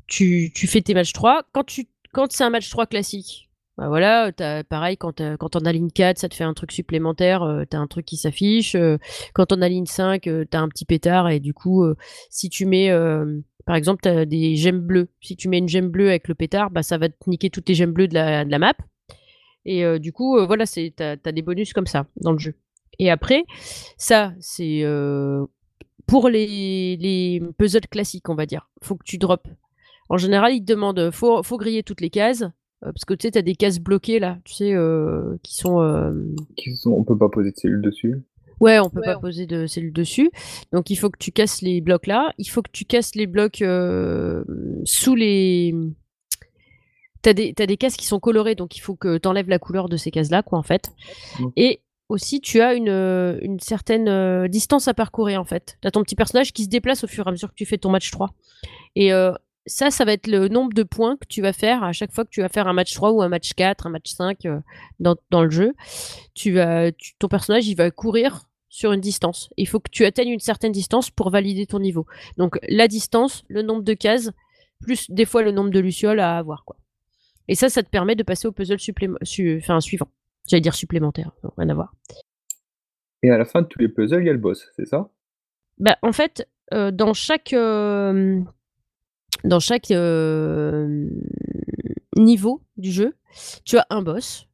[0.07, 1.43] tu, tu fais tes matchs 3.
[1.51, 3.46] Quand, tu, quand c'est un match 3 classique,
[3.77, 6.53] bah voilà, t'as, pareil, quand, t'as- quand on a ligne 4, ça te fait un
[6.55, 8.73] truc supplémentaire, euh, t'as un truc qui s'affiche.
[8.75, 8.97] euh,
[9.33, 11.29] quand on a ligne 5, euh, t'as un petit pétard.
[11.29, 11.95] Et du coup, euh,
[12.31, 15.09] si tu mets, euh, par exemple, t'as des gemmes bleues.
[15.21, 17.69] Si tu mets une gemme bleue avec le pétard, bah, ça va te niquer toutes
[17.69, 18.73] les gemmes bleues de la, de map.
[19.65, 22.55] Et euh, du coup, euh, voilà, t'as, t'as des bonus comme ça dans le jeu.
[22.99, 23.43] Et après,
[23.97, 25.45] ça, c'est euh,
[26.07, 28.69] pour les, les puzzles classiques, on va dire.
[28.81, 29.49] Faut que tu drops.
[30.09, 32.45] En général, ils te demandent, faut, faut griller toutes les cases.
[32.83, 35.81] Euh, parce que tu sais, t'as des cases bloquées là, tu sais, euh, qui sont.
[35.81, 36.11] euh,
[36.55, 36.91] Qui sont...
[36.91, 38.15] On peut pas poser de cellules dessus.
[38.59, 40.31] Ouais, on peut Ouais, pas on- poser de cellules dessus.
[40.73, 42.33] Donc il faut que tu casses les blocs là.
[42.39, 44.43] Il faut que tu casses les blocs euh,
[44.83, 45.75] sous les.
[47.23, 49.89] T'as des, t'as des cases qui sont colorées, donc il faut que t'enlèves la couleur
[49.89, 50.91] de ces cases-là, quoi, en fait.
[51.39, 51.45] Mm.
[51.57, 52.87] Et aussi, tu as une,
[53.41, 55.77] une certaine euh, distance à parcourir, en fait.
[55.81, 57.77] T'as ton petit personnage qui se déplace au fur et à mesure que tu fais
[57.77, 58.29] ton match 3.
[58.95, 59.33] Et euh,
[59.67, 62.25] ça, ça va être le nombre de points que tu vas faire à chaque fois
[62.25, 64.59] que tu vas faire un match 3 ou un match 4, un match 5 euh,
[64.99, 65.73] dans, dans le jeu.
[66.33, 69.49] Tu vas, tu- ton personnage, il va courir sur une distance.
[69.57, 72.05] Il faut que tu atteignes une certaine distance pour valider ton niveau.
[72.37, 74.31] Donc la distance, le nombre de cases,
[74.79, 76.63] plus des fois le nombre de lucioles à avoir.
[76.65, 76.77] Quoi.
[77.47, 80.09] Et ça, ça te permet de passer au puzzle su- enfin, suivant.
[80.47, 81.93] J'allais dire supplémentaire, non, rien à voir.
[83.23, 85.09] Et à la fin de tous les puzzles, il y a le boss, c'est ça?
[85.79, 88.41] Bah, en fait, euh, dans chaque, euh,
[89.43, 91.07] dans chaque euh,
[92.15, 93.15] niveau du jeu,
[93.65, 94.47] tu as un boss.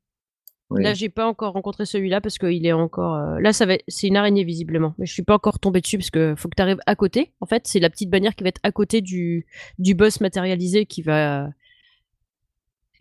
[0.69, 0.81] Oui.
[0.81, 3.15] Là, j'ai pas encore rencontré celui-là parce qu'il est encore.
[3.15, 3.75] euh, Là, ça va.
[3.87, 6.55] C'est une araignée visiblement, mais je suis pas encore tombé dessus parce que faut que
[6.55, 7.31] tu arrives à côté.
[7.41, 9.45] En fait, c'est la petite bannière qui va être à côté du
[9.77, 11.49] du boss matérialisé qui va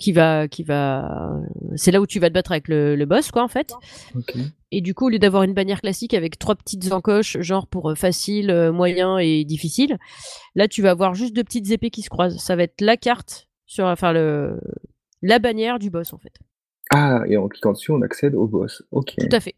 [0.02, 1.30] qui va qui va.
[1.76, 3.72] C'est là où tu vas te battre avec le, le boss, quoi, en fait.
[4.72, 7.90] Et du coup, au lieu d'avoir une bannière classique avec trois petites encoches, genre pour
[7.90, 9.98] euh, facile, euh, moyen et difficile,
[10.56, 12.38] là, tu vas avoir juste deux petites épées qui se croisent.
[12.38, 14.58] Ça va être la carte sur, enfin le
[15.22, 16.34] la bannière du boss, en fait.
[16.90, 18.82] Ah, et en cliquant dessus, on accède au boss.
[18.90, 19.14] Ok.
[19.16, 19.54] Tout à fait.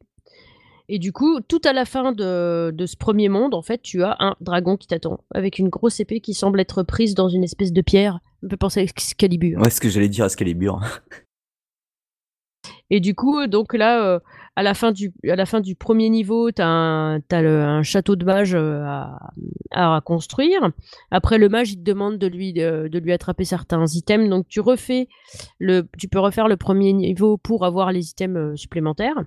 [0.91, 4.03] Et du coup, tout à la fin de, de ce premier monde, en fait, tu
[4.03, 7.43] as un dragon qui t'attend, avec une grosse épée qui semble être prise dans une
[7.43, 8.21] espèce de pierre.
[8.45, 9.61] On peut penser à Excalibur.
[9.61, 10.81] Ouais, ce que j'allais dire, Excalibur.
[12.91, 14.19] Et du coup, donc là, euh,
[14.57, 17.63] à, la fin du, à la fin du premier niveau, tu as, un, t'as le-
[17.63, 20.71] un château de mage euh, à, à construire.
[21.11, 24.29] Après, le mage, il te demande de lui, de, de lui attraper certains items.
[24.29, 25.09] Donc, tu, refais
[25.59, 29.25] le, tu peux refaire le premier niveau pour avoir les items euh, supplémentaires.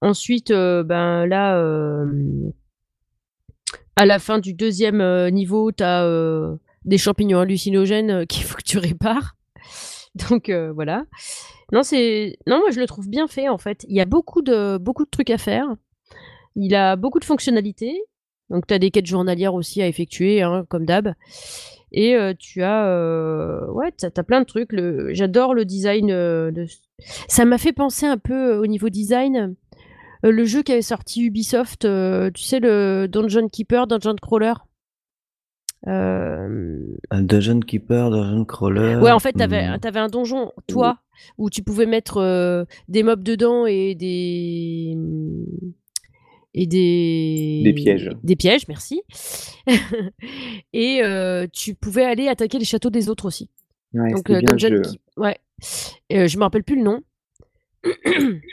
[0.00, 2.06] Ensuite, euh, ben là, euh,
[3.96, 6.04] à la fin du deuxième euh, niveau, tu as
[6.88, 9.36] des champignons hallucinogènes qu'il faut que tu répares.
[10.28, 11.04] Donc euh, voilà.
[11.72, 13.84] Non, c'est non, moi je le trouve bien fait en fait.
[13.88, 15.66] Il y a beaucoup de beaucoup de trucs à faire.
[16.56, 18.02] Il a beaucoup de fonctionnalités.
[18.50, 21.12] Donc tu as des quêtes journalières aussi à effectuer, hein, comme d'hab.
[21.92, 24.72] Et euh, tu as euh, ouais, as plein de trucs.
[24.72, 25.12] Le...
[25.12, 26.08] J'adore le design.
[26.08, 26.66] de...
[27.28, 29.54] Ça m'a fait penser un peu au niveau design.
[30.22, 31.82] le jeu qui avait sorti Ubisoft,
[32.34, 34.54] tu sais le Dungeon Keeper, Dungeon Crawler?
[35.86, 36.78] Euh,
[37.10, 38.96] Un Dungeon Keeper, Dungeon Crawler.
[38.96, 39.78] Ouais, en fait, t'avais hmm.
[39.82, 40.98] avais un donjon, toi,
[41.38, 44.96] où tu pouvais mettre euh, des mobs dedans et des.
[46.54, 47.60] Et des.
[47.64, 48.10] Des pièges.
[48.24, 49.02] Des pièges, merci.
[50.72, 53.48] et euh, tu pouvais aller attaquer les châteaux des autres aussi.
[53.94, 54.82] Ouais, Donc, bien Dungeon jeu.
[55.16, 55.38] Ouais.
[56.12, 57.02] Euh, je me rappelle plus le nom.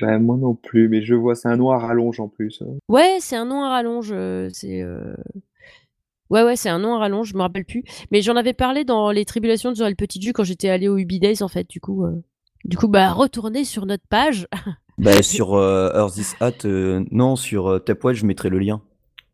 [0.02, 2.62] Ouais, moi non plus, mais je vois, c'est un noir rallonge en plus.
[2.88, 4.12] Ouais, c'est un nom à rallonge.
[4.12, 4.86] euh, C'est.
[6.30, 7.84] Ouais, ouais, c'est un nom à rallonge, je me rappelle plus.
[8.12, 10.98] Mais j'en avais parlé dans les tribulations de Joël Petit Jus quand j'étais allé au
[10.98, 11.70] Ubi Days, en fait.
[11.70, 12.24] Du coup, euh,
[12.64, 14.48] du coup bah, retournez sur notre page.
[14.98, 18.82] Bah, sur euh, Earth This Hat, euh, non, sur euh, Tapwell, je mettrai le lien.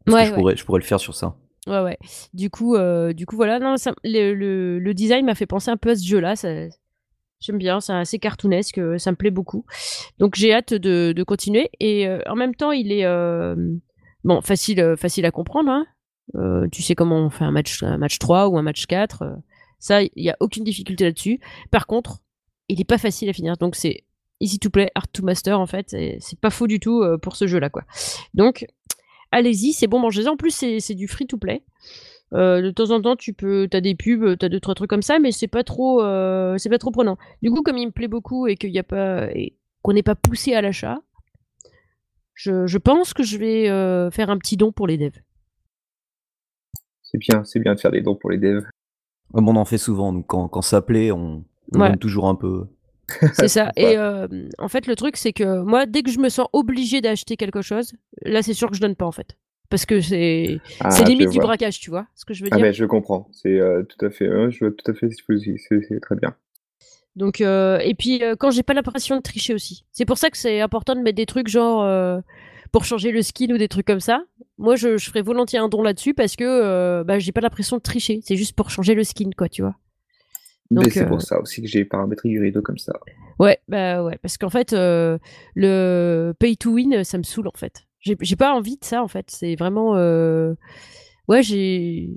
[0.05, 0.37] Parce Ouais, que je, ouais.
[0.39, 1.35] pourrais, je pourrais le faire sur ça.
[1.67, 1.99] Ouais, ouais.
[2.33, 2.75] Du coup,
[3.13, 3.59] du coup voilà.
[3.59, 6.35] Non, ça- le, le- le design m'a fait penser un peu à ce jeu-là.
[6.35, 6.65] ça-
[7.41, 9.63] J'aime bien, c'est assez cartoonesque, ça me plaît beaucoup.
[10.17, 11.69] Donc j'ai hâte de, de continuer.
[11.79, 13.05] Et en même temps, il est
[14.23, 15.69] bon, facile, facile à comprendre.
[15.69, 15.85] hein.
[16.35, 19.21] Euh, tu sais comment on fait un match, un match 3 ou un match 4.
[19.23, 19.35] euh,
[19.79, 21.39] ça, il n'y a aucune difficulté là-dessus.
[21.71, 22.19] Par contre,
[22.69, 23.57] il n'est pas facile à finir.
[23.57, 24.03] Donc c'est
[24.39, 25.89] easy to play, hard to master en fait.
[26.19, 27.83] C'est pas faux du tout euh, pour ce jeu-là, quoi.
[28.33, 28.65] Donc
[29.31, 31.63] allez-y, c'est bon, mangez En plus, c'est du free to play.
[32.33, 35.19] De temps en temps, tu peux, t'as des pubs, t'as deux trois trucs comme ça,
[35.19, 35.99] mais c'est pas trop,
[36.57, 37.17] c'est pas trop prenant.
[37.41, 39.27] Du coup, comme il me plaît beaucoup et qu'il a pas,
[39.81, 40.99] qu'on n'est pas poussé à l'achat,
[42.33, 43.65] je, je pense que je vais
[44.11, 45.19] faire un petit don pour les devs.
[47.11, 48.65] C'est bien, c'est bien de faire des dons pour les devs.
[49.33, 51.43] Bon, on en fait souvent, donc quand, quand ça plaît, on,
[51.73, 51.89] on Ouais.
[51.89, 52.65] donne toujours un peu.
[53.33, 53.71] C'est ça.
[53.77, 57.01] Et euh, en fait, le truc, c'est que moi, dès que je me sens obligée
[57.01, 57.93] d'acheter quelque chose,
[58.23, 59.37] là, c'est sûr que je donne pas en fait,
[59.69, 62.65] parce que c'est, Ah, limite du braquage, tu vois, ce que je veux Ah dire?
[62.65, 65.21] mais je comprends, c'est euh, tout à fait, euh, je vois tout à fait ce
[65.23, 66.33] que c'est très bien.
[67.17, 69.83] Donc euh, et puis euh, quand j'ai pas l'impression de tricher aussi.
[69.91, 72.21] C'est pour ça que c'est important de mettre des trucs genre euh,
[72.71, 74.23] pour changer le skin ou des trucs comme ça.
[74.57, 77.77] Moi je, je ferais volontiers un don là-dessus parce que euh, bah, j'ai pas l'impression
[77.77, 78.21] de tricher.
[78.23, 79.75] C'est juste pour changer le skin quoi, tu vois.
[80.69, 82.93] Mais Donc, c'est euh, pour ça aussi que j'ai paramétré Yurito comme ça.
[83.39, 85.17] Ouais, bah ouais, parce qu'en fait euh,
[85.55, 87.83] le pay to win ça me saoule en fait.
[87.99, 89.25] J'ai j'ai pas envie de ça en fait.
[89.29, 90.53] C'est vraiment euh,
[91.27, 92.09] ouais j'ai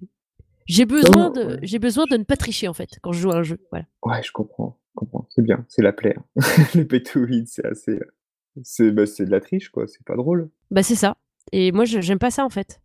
[0.66, 3.30] j'ai besoin Non, de j'ai besoin de ne pas tricher en fait quand je joue
[3.32, 3.58] à un jeu.
[3.70, 3.86] Voilà.
[4.02, 6.14] Ouais, je comprends, je comprends, c'est bien, c'est la plaie.
[6.36, 6.42] hein.
[6.74, 8.14] Les pay to win, c'est assez, euh,
[8.62, 10.50] c'est bah, c'est de la triche quoi, c'est pas drôle.
[10.70, 11.16] Bah c'est ça.
[11.52, 12.80] Et moi je- j'aime pas ça en fait.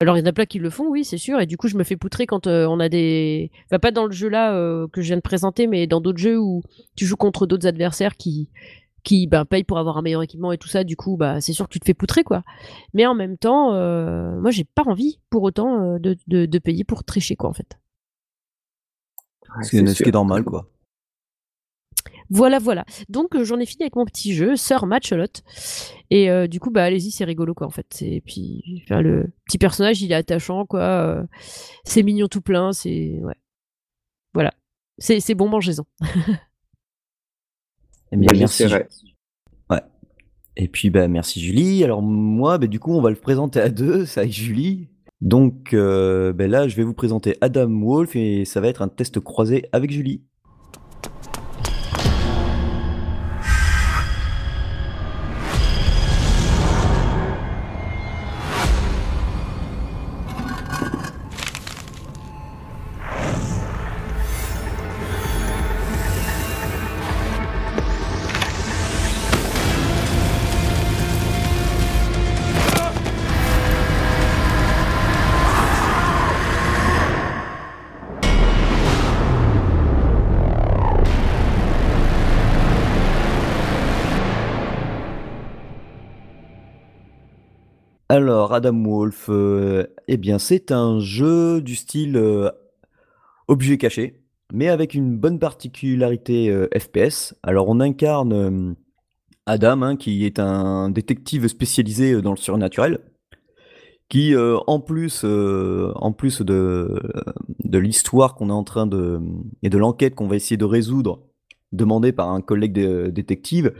[0.00, 1.40] Alors il y en a plein qui le font, oui, c'est sûr.
[1.40, 3.50] Et du coup je me fais poutrer quand euh, on a des...
[3.66, 6.18] Enfin pas dans le jeu là euh, que je viens de présenter, mais dans d'autres
[6.18, 6.62] jeux où
[6.96, 8.50] tu joues contre d'autres adversaires qui
[9.04, 10.84] qui ben, payent pour avoir un meilleur équipement et tout ça.
[10.84, 12.42] Du coup bah c'est sûr que tu te fais poutrer quoi.
[12.92, 16.58] Mais en même temps, euh, moi j'ai pas envie pour autant euh, de, de, de
[16.58, 17.78] payer pour tricher quoi en fait.
[19.56, 20.68] Ouais, Ce qui est, c'est ce qui est normal, quoi.
[22.30, 22.84] Voilà, voilà.
[23.08, 25.26] Donc euh, j'en ai fini avec mon petit jeu, Sœur Matchelot.
[26.10, 28.02] Et euh, du coup, bah allez-y, c'est rigolo quoi en fait.
[28.02, 30.80] Et puis enfin, le petit personnage, il est attachant quoi.
[30.80, 31.22] euh,
[31.84, 33.34] c'est mignon tout plein, c'est ouais.
[34.34, 34.52] Voilà.
[34.98, 35.84] C'est c'est bon, mangez-en.
[38.12, 38.64] Eh bien, Bah, merci.
[39.70, 39.80] Ouais.
[40.56, 41.82] Et puis, bah, merci Julie.
[41.84, 44.88] Alors, moi, bah, du coup, on va le présenter à deux, ça avec Julie.
[45.20, 48.88] Donc, euh, bah, là, je vais vous présenter Adam Wolf et ça va être un
[48.88, 50.22] test croisé avec Julie.
[88.52, 92.50] Adam Wolf, euh, eh bien, c'est un jeu du style euh,
[93.48, 94.22] objet caché,
[94.52, 97.34] mais avec une bonne particularité euh, FPS.
[97.42, 98.76] Alors, on incarne
[99.46, 103.00] Adam, hein, qui est un détective spécialisé dans le surnaturel,
[104.08, 107.00] qui, en plus, en plus de,
[107.64, 109.20] de l'histoire qu'on est en train de
[109.64, 111.26] et de l'enquête qu'on va essayer de résoudre,
[111.72, 113.72] demandée par un collègue dé- détective,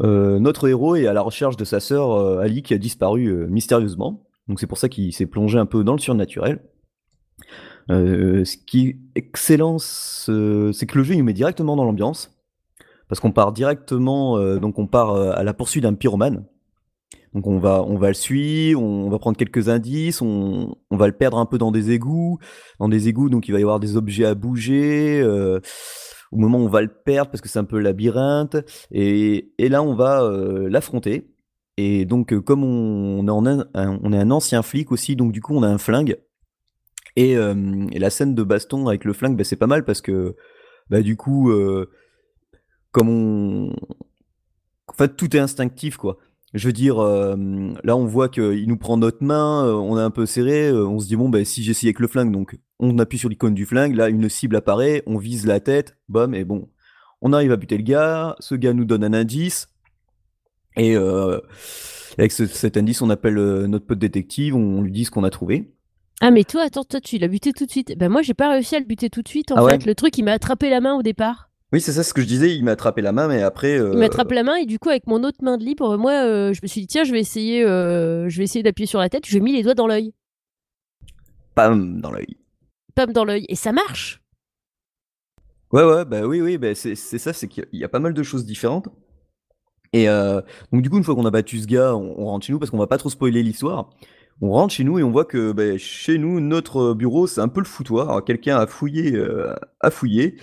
[0.00, 3.46] notre héros est à la recherche de sa sœur euh, Ali qui a disparu euh,
[3.48, 4.24] mystérieusement.
[4.46, 6.60] Donc c'est pour ça qu'il s'est plongé un peu dans le surnaturel.
[7.90, 11.84] Euh, ce qui est excellent, ce- c'est que le jeu il nous met directement dans
[11.84, 12.34] l'ambiance.
[13.08, 16.44] Parce qu'on part directement, euh, donc on part euh, à la poursuite d'un pyromane.
[17.34, 21.06] Donc on va, on va le suivre, on va prendre quelques indices, on, on va
[21.06, 22.38] le perdre un peu dans des égouts.
[22.78, 25.22] Dans des égouts, donc il va y avoir des objets à bouger.
[26.32, 28.56] Au moment où on va le perdre, parce que c'est un peu labyrinthe.
[28.90, 31.30] Et, et là, on va euh, l'affronter.
[31.76, 35.68] Et donc, euh, comme on, est un, ancien flic aussi, donc du coup, on a
[35.68, 36.18] un flingue.
[37.16, 37.54] Et, euh,
[37.92, 40.36] la scène de baston avec le flingue, bah, c'est pas mal parce que,
[40.90, 41.52] bah, du coup,
[42.92, 43.72] comme on.
[44.90, 46.18] En fait, tout est instinctif, quoi.
[46.54, 47.36] Je veux dire, euh,
[47.84, 50.86] là, on voit qu'il nous prend notre main, euh, on est un peu serré, euh,
[50.86, 53.54] on se dit, bon, bah, si j'essaye avec le flingue, donc on appuie sur l'icône
[53.54, 56.68] du flingue, là, une cible apparaît, on vise la tête, bam, et bon,
[57.20, 59.68] on arrive à buter le gars, ce gars nous donne un indice,
[60.76, 61.38] et euh,
[62.16, 63.34] avec ce- cet indice, on appelle
[63.66, 65.74] notre pote détective, on, lui dit ce qu'on a trouvé.
[66.20, 67.96] Ah, mais toi, attends, toi, tu l'as buté tout de suite.
[67.96, 69.86] Ben, moi, j'ai pas réussi à le buter tout de suite, en Ah ouais fait.
[69.86, 71.47] Le truc, il m'a attrapé la main au départ.
[71.72, 73.74] Oui, c'est ça ce que je disais, il m'a attrapé la main, mais après...
[73.74, 75.98] Il euh, m'a attrapé la main et du coup, avec mon autre main de libre,
[75.98, 78.86] moi, euh, je me suis dit, tiens, je vais essayer, euh, je vais essayer d'appuyer
[78.86, 79.26] sur la tête.
[79.26, 80.14] J'ai mis les doigts dans l'œil.
[81.54, 82.38] Pam, dans l'œil.
[82.94, 83.44] Pam dans l'œil.
[83.50, 84.22] Et ça marche.
[85.70, 88.14] Ouais, ouais, bah oui, oui, bah c'est ça, c'est qu'il y a- il pas mal
[88.14, 88.88] de choses différentes.
[89.92, 92.52] Et donc du coup, une fois qu'on a battu ce gars, on, on rentre chez
[92.54, 93.90] nous parce qu'on va pas trop spoiler l'histoire.
[94.40, 97.48] On rentre chez nous et on voit que bah, chez nous, notre bureau, c'est un
[97.48, 98.08] peu le foutoir.
[98.08, 99.22] Alors, Quelqu'un a fouillé,
[99.80, 100.36] a fouillé.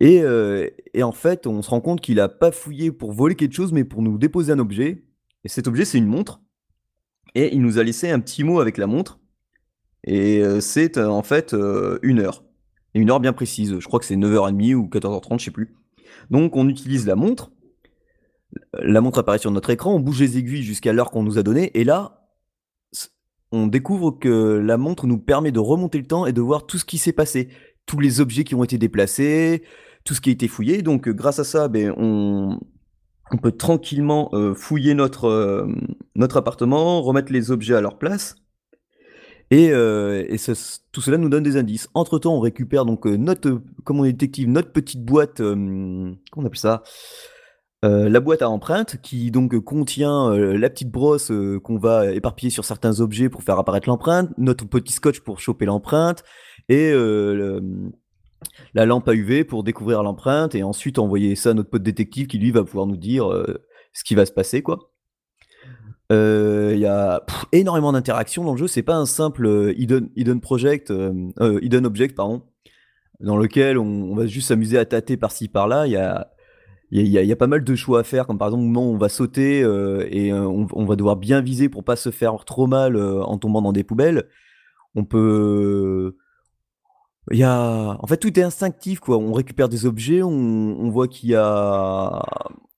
[0.00, 3.34] Et, euh, et en fait, on se rend compte qu'il a pas fouillé pour voler
[3.34, 5.04] quelque chose, mais pour nous déposer un objet.
[5.44, 6.40] Et cet objet, c'est une montre.
[7.34, 9.20] Et il nous a laissé un petit mot avec la montre.
[10.04, 11.54] Et euh, c'est euh, en fait
[12.02, 12.44] une heure.
[12.94, 13.78] Et une heure bien précise.
[13.78, 15.74] Je crois que c'est 9h30 ou 14h30, je sais plus.
[16.30, 17.50] Donc on utilise la montre.
[18.80, 21.42] La montre apparaît sur notre écran, on bouge les aiguilles jusqu'à l'heure qu'on nous a
[21.42, 21.70] donnée.
[21.74, 22.28] Et là,
[23.52, 26.78] on découvre que la montre nous permet de remonter le temps et de voir tout
[26.78, 27.48] ce qui s'est passé.
[27.86, 29.62] Tous les objets qui ont été déplacés,
[30.04, 30.82] tout ce qui a été fouillé.
[30.82, 32.58] Donc euh, grâce à ça, ben, on,
[33.42, 35.66] peut tranquillement euh, fouiller notre, euh,
[36.14, 38.36] notre appartement, remettre les objets à leur place.
[39.50, 39.70] Et,
[40.90, 41.88] tout cela nous donne des indices.
[41.94, 46.44] Entre temps, on récupère donc notre, comme on est détective, notre petite boîte, comment on
[46.44, 46.82] appelle ça
[47.82, 51.30] La boîte à empreintes qui donc contient la petite brosse
[51.62, 55.66] qu'on va éparpiller sur certains objets pour faire apparaître l'empreinte, notre petit scotch pour choper
[55.66, 56.24] l'empreinte
[56.68, 57.62] et le-
[58.74, 62.26] la lampe à UV pour découvrir l'empreinte et ensuite envoyer ça à notre pote détective
[62.26, 63.30] qui lui va pouvoir nous dire
[63.92, 64.90] ce qui va se passer quoi.
[66.10, 70.90] Il y a énormément d'interactions dans le jeu, c'est pas un simple euh, hidden, project,
[70.90, 71.30] euh,
[71.62, 72.42] hidden object pardon,
[73.20, 75.86] dans lequel on, va juste s'amuser à tâter par-ci par-là.
[75.86, 76.30] Il y a,
[76.92, 79.60] y, y a- pas mal de choix à faire, comme par exemple on va sauter
[80.10, 83.62] et on, on va devoir bien viser pour pas se faire trop mal en tombant
[83.62, 84.28] dans des poubelles.
[84.94, 86.16] On peut
[87.30, 87.44] il y.
[87.44, 89.18] En fait, tout est instinctif, quoi.
[89.18, 92.22] On récupère des objets, on, voit qu'il y a...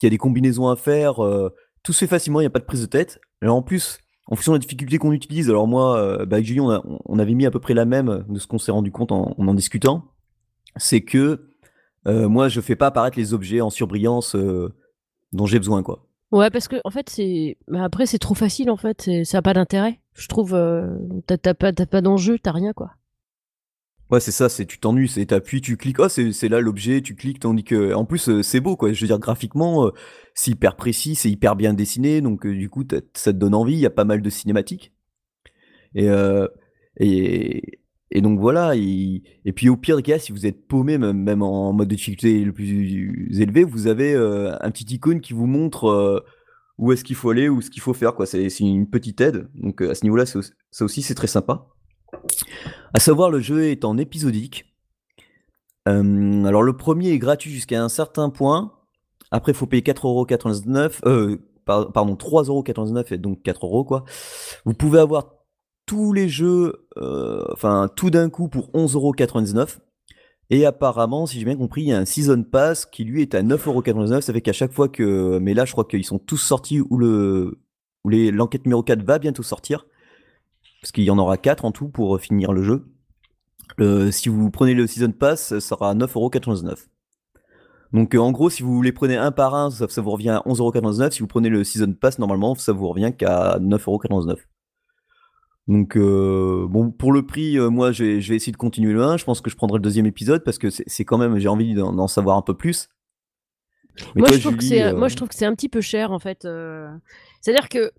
[0.02, 1.24] des combinaisons à faire.
[1.24, 3.20] euh, Tout se fait facilement, il n'y a pas de prise de tête.
[3.42, 6.46] Et en plus, en fonction de la difficulté qu'on utilise, alors moi, euh, bah, avec
[6.46, 9.12] Julien, on, avait mis à peu près la même de ce qu'on s'est rendu compte
[9.12, 10.04] en en, discutant.
[10.76, 11.48] C'est que
[12.06, 14.36] euh, moi, je fais pas apparaître les objets en surbrillance
[15.32, 16.06] dont j'ai besoin, quoi.
[16.32, 17.56] Ouais, parce que en fait, c'est.
[17.68, 19.10] bah, après, c'est trop facile, en fait.
[19.24, 20.00] Ça n'a pas d'intérêt.
[20.14, 20.54] Je trouve.
[20.54, 22.92] euh, T'as t'as pas, t'as pas d'enjeu, t'as rien, quoi.
[24.10, 27.02] Ouais, c'est ça, c'est tu t'ennuies, c'est t'appuies, tu cliques, oh c'est c'est là l'objet,
[27.02, 29.90] tu cliques, tandis que en plus euh, c'est beau quoi, je veux dire graphiquement euh,
[30.32, 32.84] c'est hyper précis, c'est hyper bien dessiné, donc euh, du coup
[33.14, 34.92] ça te donne envie, il y a pas mal de cinématiques.
[35.96, 36.08] Et,
[36.98, 37.80] et,
[38.10, 39.22] et donc voilà, et,
[39.54, 42.44] puis au pire des cas, si vous êtes paumé, même, même en mode de difficulté
[42.44, 46.22] le plus élevé, vous avez un petit icône qui vous montre
[46.78, 48.26] où est-ce qu'il faut aller, ou ce qu'il faut faire, quoi.
[48.26, 51.66] C'est une petite aide, donc à ce niveau-là, ça aussi c'est très sympa.
[52.94, 54.72] À savoir, le jeu est en épisodique.
[55.88, 58.72] Euh, alors le premier est gratuit jusqu'à un certain point.
[59.30, 61.00] Après, il faut payer 4,99€.
[61.06, 64.04] Euh, par- pardon, 3,99€ et donc 4 euros quoi.
[64.64, 65.34] Vous pouvez avoir
[65.84, 69.78] tous les jeux, euh, enfin tout d'un coup pour 11,99€.
[70.50, 73.34] Et apparemment, si j'ai bien compris, il y a un Season Pass qui lui est
[73.34, 74.20] à 9,99€.
[74.20, 75.38] Ça fait qu'à chaque fois que.
[75.38, 76.98] Mais là, je crois qu'ils sont tous sortis ou
[78.08, 79.86] les l'enquête numéro 4 va bientôt sortir.
[80.80, 82.86] Parce qu'il y en aura 4 en tout pour finir le jeu.
[83.80, 86.86] Euh, si vous prenez le Season Pass, ça sera 9,99€.
[87.92, 91.10] Donc en gros, si vous les prenez un par un, ça, vous revient à 11,99€.
[91.10, 94.36] Si vous prenez le Season Pass, normalement, ça vous revient qu'à 9,99€.
[95.68, 99.16] Donc bon, pour le prix, moi je vais, je vais, essayer de continuer le 1.
[99.16, 101.74] Je pense que je prendrai le deuxième épisode parce que c'est quand même, j'ai envie
[101.74, 102.88] d'en savoir un peu plus.
[104.14, 106.46] moi, je trouve que moi, je trouve que c'est un petit peu cher en fait.
[107.40, 107.92] C'est-à-dire que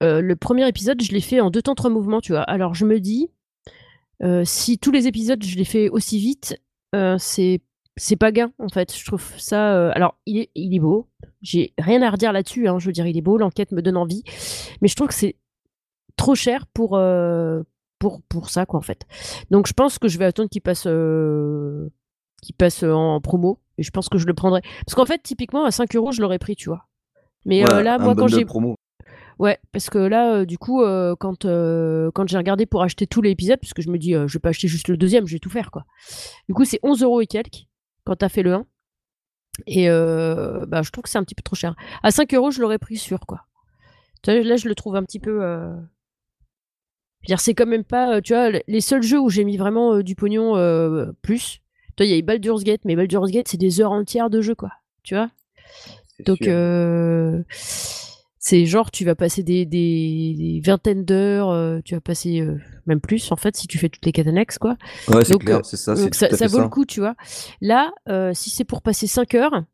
[0.00, 2.42] le premier épisode, je l'ai fait en deux temps, trois mouvements, tu vois.
[2.42, 3.30] Alors je me dis,
[4.44, 6.60] si tous les épisodes, je les fais aussi vite,
[7.18, 7.60] c'est
[7.96, 8.96] c'est pas gain en fait.
[8.96, 9.90] Je trouve ça.
[9.90, 11.08] alors il est, il est beau.
[11.42, 12.68] J'ai rien à redire là-dessus.
[12.68, 12.78] Hein.
[12.78, 13.38] Je veux dire, il est beau.
[13.38, 14.22] L'enquête me donne envie,
[14.80, 15.36] mais je trouve que c'est
[16.20, 17.62] trop cher pour, euh,
[17.98, 19.06] pour, pour ça, quoi, en fait.
[19.50, 21.88] Donc, je pense que je vais attendre qu'il passe, euh,
[22.58, 23.58] passe en promo.
[23.78, 24.60] Et je pense que je le prendrai.
[24.84, 26.86] Parce qu'en fait, typiquement, à 5 euros, je l'aurais pris, tu vois.
[27.46, 28.44] Mais euh, là, moi, quand j'ai.
[28.44, 28.76] promo.
[29.40, 30.82] Ouais, parce que là, du coup,
[31.18, 34.32] quand, quand j'ai regardé pour acheter tous les épisodes, parce que je me dis, je
[34.32, 35.86] vais pas acheter juste le deuxième, je vais tout faire, quoi.
[36.48, 37.66] Du coup, c'est 11 euros et quelques
[38.04, 38.66] quand t'as fait le 1.
[39.66, 41.74] Et bah, je trouve que c'est un petit peu trop cher.
[42.02, 43.46] À 5 euros, je l'aurais pris sûr, quoi.
[44.26, 45.40] Là, je le trouve un petit peu
[47.26, 49.94] dire, c'est quand même pas, euh, tu vois, les seuls jeux où j'ai mis vraiment
[49.94, 51.60] euh, du pognon euh, plus.
[51.96, 54.40] Toi, il y a eu Baldur's Gate, mais Baldur's Gate, c'est des heures entières de
[54.40, 54.70] jeu, quoi.
[55.02, 55.30] Tu vois
[56.20, 56.40] Donc,
[58.40, 62.44] c'est genre, tu vas passer des, vingtaines d'heures, tu vas passer
[62.86, 64.76] même plus, en fait, si tu fais toutes les quêtes annexes, quoi.
[65.08, 65.94] Ouais, c'est clair, c'est ça.
[65.94, 67.14] Donc, ça, vaut le coup, tu vois.
[67.60, 67.92] Là,
[68.32, 69.64] si c'est pour passer 5 heures,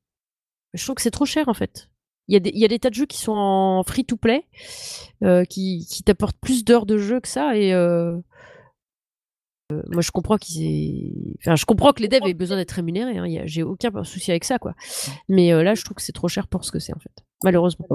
[0.74, 1.88] je trouve que c'est trop cher, en fait.
[2.28, 4.44] Il y, a des, il y a des tas de jeux qui sont en free-to-play,
[5.22, 7.56] euh, qui, qui t'apportent plus d'heures de jeu que ça.
[7.56, 8.16] Et euh,
[9.72, 13.18] euh, moi, je comprends qu'ils enfin, je comprends que les devs aient besoin d'être rémunérés.
[13.18, 14.74] Hein, J'ai aucun souci avec ça, quoi.
[15.28, 17.24] Mais là, je trouve que c'est trop cher pour ce que c'est, en fait.
[17.44, 17.86] Malheureusement.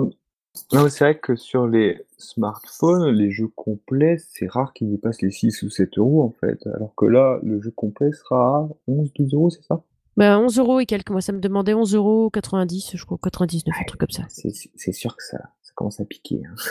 [0.73, 5.31] Non, c'est vrai que sur les smartphones, les jeux complets, c'est rare qu'ils dépassent les
[5.31, 6.65] 6 ou 7 euros, en fait.
[6.75, 9.83] Alors que là, le jeu complet sera à 11, 12 euros, c'est ça?
[10.17, 11.09] Bah, 11 euros et quelques.
[11.09, 14.23] Moi, ça me demandait 11 euros 90, je crois, 99, un truc comme ça.
[14.29, 16.41] C'est sûr que ça, ça commence à piquer.
[16.45, 16.55] Hein.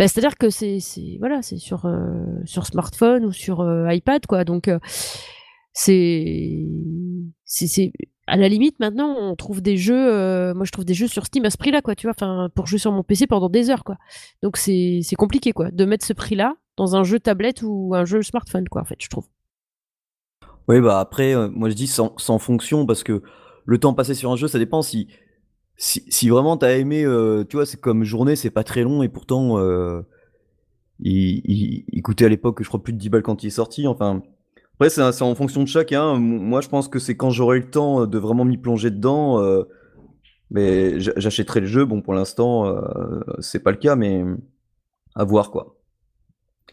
[0.00, 0.80] Bah, C'est-à-dire que c'est
[1.20, 4.44] voilà, c'est sur, euh, sur smartphone ou sur euh, iPad, quoi.
[4.44, 4.80] Donc, euh,
[5.72, 6.66] c'est
[7.44, 7.92] c'est
[8.30, 11.44] à la limite maintenant on trouve des jeux moi je trouve des jeux sur Steam
[11.44, 13.70] à ce prix là quoi tu vois enfin pour jouer sur mon PC pendant des
[13.70, 13.96] heures quoi
[14.42, 18.04] donc c'est compliqué quoi de mettre ce prix là dans un jeu tablette ou un
[18.04, 19.26] jeu smartphone quoi en fait je trouve
[20.70, 23.22] oui, bah après, euh, moi je dis sans, fonction parce que
[23.64, 25.08] le temps passé sur un jeu, ça dépend si,
[25.76, 29.02] si, si vraiment t'as aimé, euh, tu vois, c'est comme journée, c'est pas très long
[29.02, 30.02] et pourtant euh,
[31.00, 31.42] il,
[31.88, 33.88] il, coûtait à l'époque, je crois, plus de 10 balles quand il est sorti.
[33.88, 34.22] Enfin,
[34.86, 36.14] après, c'est en fonction de chacun.
[36.14, 39.42] Moi, je pense que c'est quand j'aurai le temps de vraiment m'y plonger dedans,
[40.50, 41.84] mais j'achèterai le jeu.
[41.84, 42.74] Bon, pour l'instant,
[43.40, 44.24] c'est pas le cas, mais
[45.14, 45.76] à voir quoi.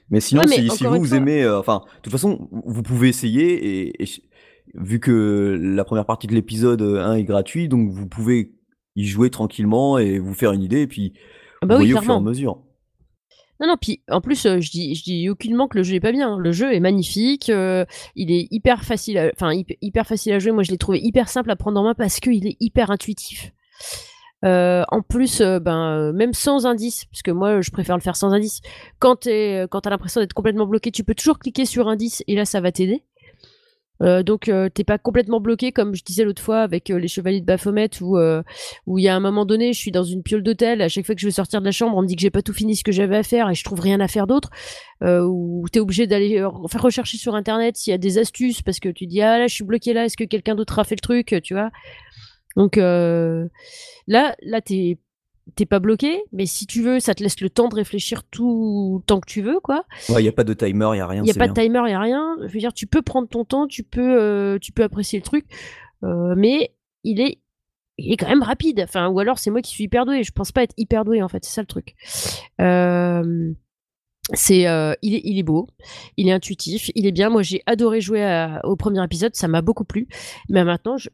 [0.09, 4.01] Mais sinon, si, si vous, vous aimez, euh, enfin, de toute façon, vous pouvez essayer
[4.01, 4.05] et,
[4.73, 8.53] vu que la première partie de l'épisode 1 euh, est gratuit, donc vous pouvez
[8.95, 11.13] y jouer tranquillement et vous faire une idée et puis
[11.61, 12.61] ah bah vous voyez au fur et à mesure.
[13.59, 15.99] Non, non, puis en plus, euh, je dis, je dis aucunement que le jeu est
[15.99, 16.37] pas bien.
[16.37, 19.51] Le jeu est magnifique, il est hyper facile, enfin
[19.81, 20.51] hyper, facile à jouer.
[20.51, 23.51] Moi, je l'ai trouvé hyper simple à prendre en main parce qu'il est hyper intuitif.
[24.45, 28.15] Euh, en plus, euh, ben, euh, même sans indice, puisque moi je préfère le faire
[28.15, 28.61] sans indice,
[28.99, 32.45] quand tu as l'impression d'être complètement bloqué, tu peux toujours cliquer sur indice et là
[32.45, 33.03] ça va t'aider.
[34.01, 37.89] Donc t'es pas complètement bloqué comme je disais l'autre fois avec les chevaliers de Baphomet
[38.01, 38.17] où
[38.85, 40.81] où il y a un moment donné je suis dans une piole d'hôtel.
[40.81, 42.29] À chaque fois que je veux sortir de la chambre on me dit que j'ai
[42.29, 44.49] pas tout fini ce que j'avais à faire et je trouve rien à faire d'autre.
[45.01, 48.89] Où t'es obligé d'aller faire rechercher sur internet s'il y a des astuces parce que
[48.89, 51.01] tu dis ah là je suis bloqué là est-ce que quelqu'un d'autre a fait le
[51.01, 51.71] truc tu vois?
[52.57, 53.47] Donc euh,
[54.07, 54.97] là, là, t'es
[55.55, 58.99] t'es pas bloqué, mais si tu veux, ça te laisse le temps de réfléchir tout
[59.01, 59.85] le temps que tu veux, quoi.
[60.09, 61.23] Ouais, il y a pas de timer, il y a rien.
[61.23, 62.37] Il y a pas de timer, il y a rien.
[62.41, 65.23] Je veux dire, tu peux prendre ton temps, tu peux, euh, tu peux apprécier le
[65.23, 65.45] truc,
[66.03, 66.73] euh, mais
[67.03, 67.39] il est,
[67.97, 68.81] il est quand même rapide.
[68.83, 70.23] Enfin, ou alors c'est moi qui suis hyper doué.
[70.23, 71.95] Je pense pas être hyper doué en fait, c'est ça le truc.
[74.33, 74.61] c'est,
[75.01, 75.67] il est, il est beau,
[76.17, 77.29] il est intuitif, il est bien.
[77.29, 80.07] Moi, j'ai adoré jouer au premier épisode, ça m'a beaucoup plu.
[80.49, 81.09] Mais maintenant, je,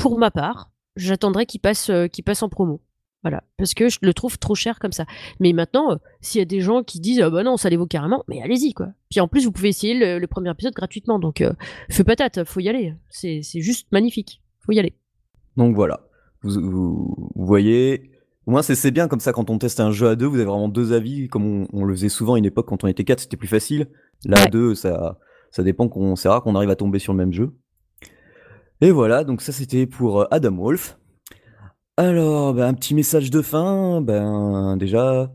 [0.00, 2.80] pour ma part, j'attendrai qu'il passe, euh, passe en promo.
[3.22, 5.04] Voilà, parce que je le trouve trop cher comme ça.
[5.40, 7.76] Mais maintenant, euh, s'il y a des gens qui disent ah bah non, ça les
[7.76, 8.88] vaut carrément, mais allez-y quoi.
[9.10, 11.52] Puis en plus, vous pouvez essayer le, premier épisode gratuitement, donc euh,
[11.90, 12.94] feu patate, faut y aller.
[13.10, 14.94] C'est juste magnifique, faut y aller.
[15.56, 16.08] Donc voilà,
[16.42, 18.10] vous, voyez,
[18.46, 20.44] au moins c'est bien comme ça quand on teste un jeu à deux, vous avez
[20.44, 23.20] vraiment deux avis, comme on, le faisait souvent à une époque quand on était quatre,
[23.20, 23.88] c'était plus facile.
[24.24, 25.18] Là à deux, ça,
[25.50, 27.54] ça dépend qu'on, c'est rare qu'on arrive à tomber sur le même jeu.
[28.80, 30.98] Et voilà, donc ça c'était pour euh, Adam Wolf.
[32.04, 34.00] Alors, ben, un petit message de fin.
[34.00, 35.30] Ben, déjà,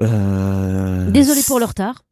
[0.00, 2.02] Euh, Désolé pour le retard.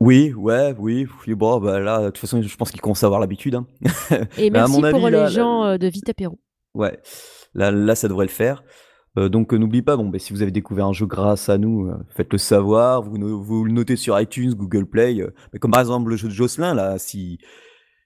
[0.00, 1.06] Oui, ouais, oui.
[1.28, 3.54] oui, Bon, bah là, de toute façon, je pense qu'ils commencent à avoir l'habitude.
[3.54, 3.66] hein.
[4.36, 6.40] Et à merci pour les gens euh, de Vite Apéro.
[6.74, 6.98] Ouais,
[7.54, 8.64] là, là, ça devrait le faire.
[9.16, 11.58] Euh, donc, euh, n'oubliez pas, bon, bah, si vous avez découvert un jeu grâce à
[11.58, 13.02] nous, euh, faites-le savoir.
[13.02, 15.24] Vous, no- vous le notez sur iTunes, Google Play.
[15.60, 17.38] comme par exemple le jeu de Jocelyn, là, si,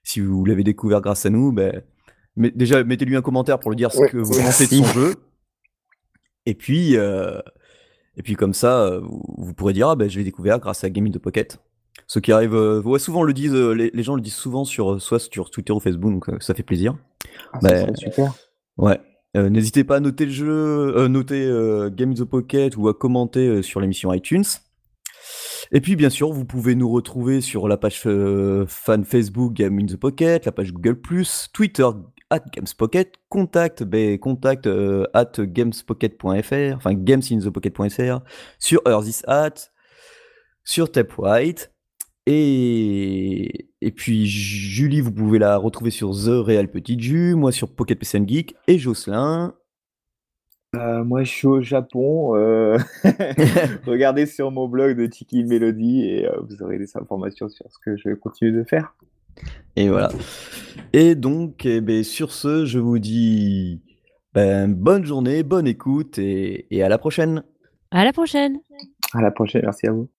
[0.03, 1.81] si vous l'avez découvert grâce à nous, ben,
[2.37, 4.93] mais déjà, mettez-lui un commentaire pour lui dire ce Ouais, que vous pensez de son
[4.93, 5.15] jeu.
[6.45, 7.39] Et puis, euh,
[8.15, 10.83] et puis comme ça, euh, vous, vous pourrez dire, ah, ben, je l'ai découvert grâce
[10.83, 11.59] à Game in the Pocket.
[12.05, 15.01] Ce qui arrive, euh, ouais, souvent le disent, les, les gens le disent souvent sur,
[15.01, 16.95] soit sur Twitter ou Facebook, donc ça fait plaisir.
[17.53, 18.33] Ah, ça serait super.
[18.77, 18.99] Ouais.
[19.35, 21.45] Euh, N'hésitez pas à noter le jeu, noter
[21.91, 24.45] Game in the Pocket ou à commenter sur l'émission iTunes.
[25.71, 29.77] Et puis bien sûr, vous pouvez nous retrouver sur la page euh, fan Facebook Game
[29.79, 30.97] in the Pocket, la page Google+,
[31.53, 31.87] Twitter
[32.29, 38.19] at Gamespocket, contact, ben, contact euh, at gamespocket.fr, enfin gamesinthepocket.fr,
[38.59, 39.53] sur Earthis at,
[40.63, 41.71] sur Tapwhite.
[42.25, 47.73] Et, et puis Julie, vous pouvez la retrouver sur The Real Petit Jus, moi sur
[47.73, 49.53] Pocket Geek, et Jocelyn.
[50.75, 52.35] Euh, moi, je suis au Japon.
[52.35, 52.77] euh,
[53.87, 57.95] Regardez sur mon blog de Tiki Melody et vous aurez des informations sur ce que
[57.95, 58.93] je vais continuer de faire.
[59.75, 60.09] Et voilà.
[60.93, 63.81] Et donc, eh ben, sur ce, je vous dis
[64.33, 67.43] ben, bonne journée, bonne écoute et, et à la prochaine.
[67.91, 68.59] À la prochaine.
[69.13, 70.09] À la prochaine, merci à vous.